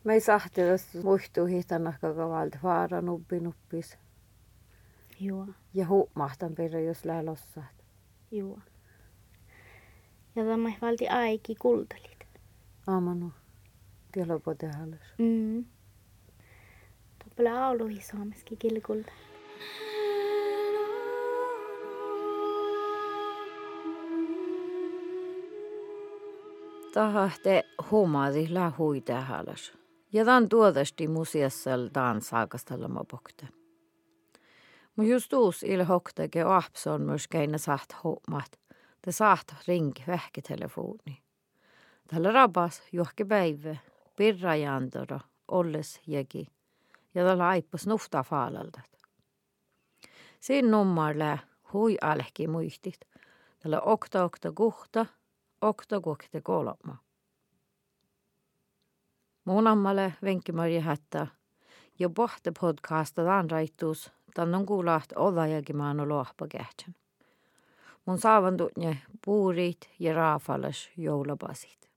Me 0.04 0.12
ei 0.14 0.20
sahti 0.20 0.60
tästä 0.60 0.98
muistuu 1.02 1.46
hihtannahka 1.46 2.14
kavalta 2.14 2.58
vaara 2.62 3.00
nuppi 3.02 3.40
nuppis. 3.40 3.98
Joo, 5.20 5.46
Ja 5.74 5.86
huumahtan 5.86 6.54
perä, 6.54 6.80
jos 6.80 7.04
lää 7.04 7.24
lossaat. 7.26 7.84
joo. 8.30 8.58
Ja 10.36 10.44
tämä 10.44 10.56
valti 10.82 11.08
aiki 11.08 11.54
kultalit. 11.54 12.26
Aamanu. 12.86 13.32
Po 14.44 14.54
tehällys. 14.54 15.00
Mm. 15.18 15.64
Toppela 17.24 17.66
auluhi 17.66 18.00
saameskin 18.00 18.58
kilkulta. 18.58 19.12
Tahahte 26.96 27.64
huumaadi 27.90 28.46
lää 28.50 28.72
hui 28.78 29.00
tehällys. 29.00 29.78
Ja 30.12 30.24
tämän 30.24 30.48
tuodasti 30.48 31.08
museassal 31.08 31.88
taan 31.92 32.20
saakastalla 32.20 32.88
mä 32.88 33.00
pokte. 33.10 33.48
Mu 34.96 35.04
just 35.04 35.32
uus 35.32 35.62
il 35.62 35.84
hoktege 35.84 36.42
ahpson 36.42 37.02
myös 37.02 37.28
keina 37.28 37.58
saht 37.58 37.88
huumat. 38.04 38.60
Te 39.02 39.12
saht 39.12 39.54
ringi 39.68 40.04
vähkitelefoni. 40.06 41.22
Tällä 42.08 42.32
rabas 42.32 42.82
johki 42.92 43.24
päivä, 43.24 43.76
pirra 44.16 44.56
jandora, 44.56 45.20
olles 45.48 46.00
jägi. 46.06 46.46
Ja 47.14 47.24
tällä 47.24 47.48
aippas 47.48 47.86
nufta 47.86 48.22
faalaldat. 48.22 48.98
Siin 50.40 50.70
nummarle 50.70 51.40
hui 51.72 51.96
alhki 52.00 52.48
muistit. 52.48 53.00
Tällä 53.58 53.80
okta 53.80 54.24
okta 54.24 54.52
kuhta, 54.52 55.06
okta 55.60 56.00
kuhta 56.00 56.40
kolma. 56.42 56.96
Mun 59.44 59.66
ammalle 59.66 60.14
venkkimarja 60.22 60.80
hättä. 60.80 61.26
Ja 61.98 62.10
pohte 62.10 62.52
podcasta 62.60 63.24
tämän 63.24 63.50
raittuus, 63.50 64.12
tämän 64.34 64.54
on 64.54 64.66
kuulaht 64.66 65.12
odajakin 65.16 65.76
maano 65.76 66.08
lohpa 66.08 66.46
kähtsän. 66.48 66.94
Mun 68.06 68.18
saavan 68.18 68.56
tunne 68.56 68.98
puurit 69.24 69.90
ja 69.98 70.14
raafalas 70.14 70.90
joulapasit. 70.96 71.90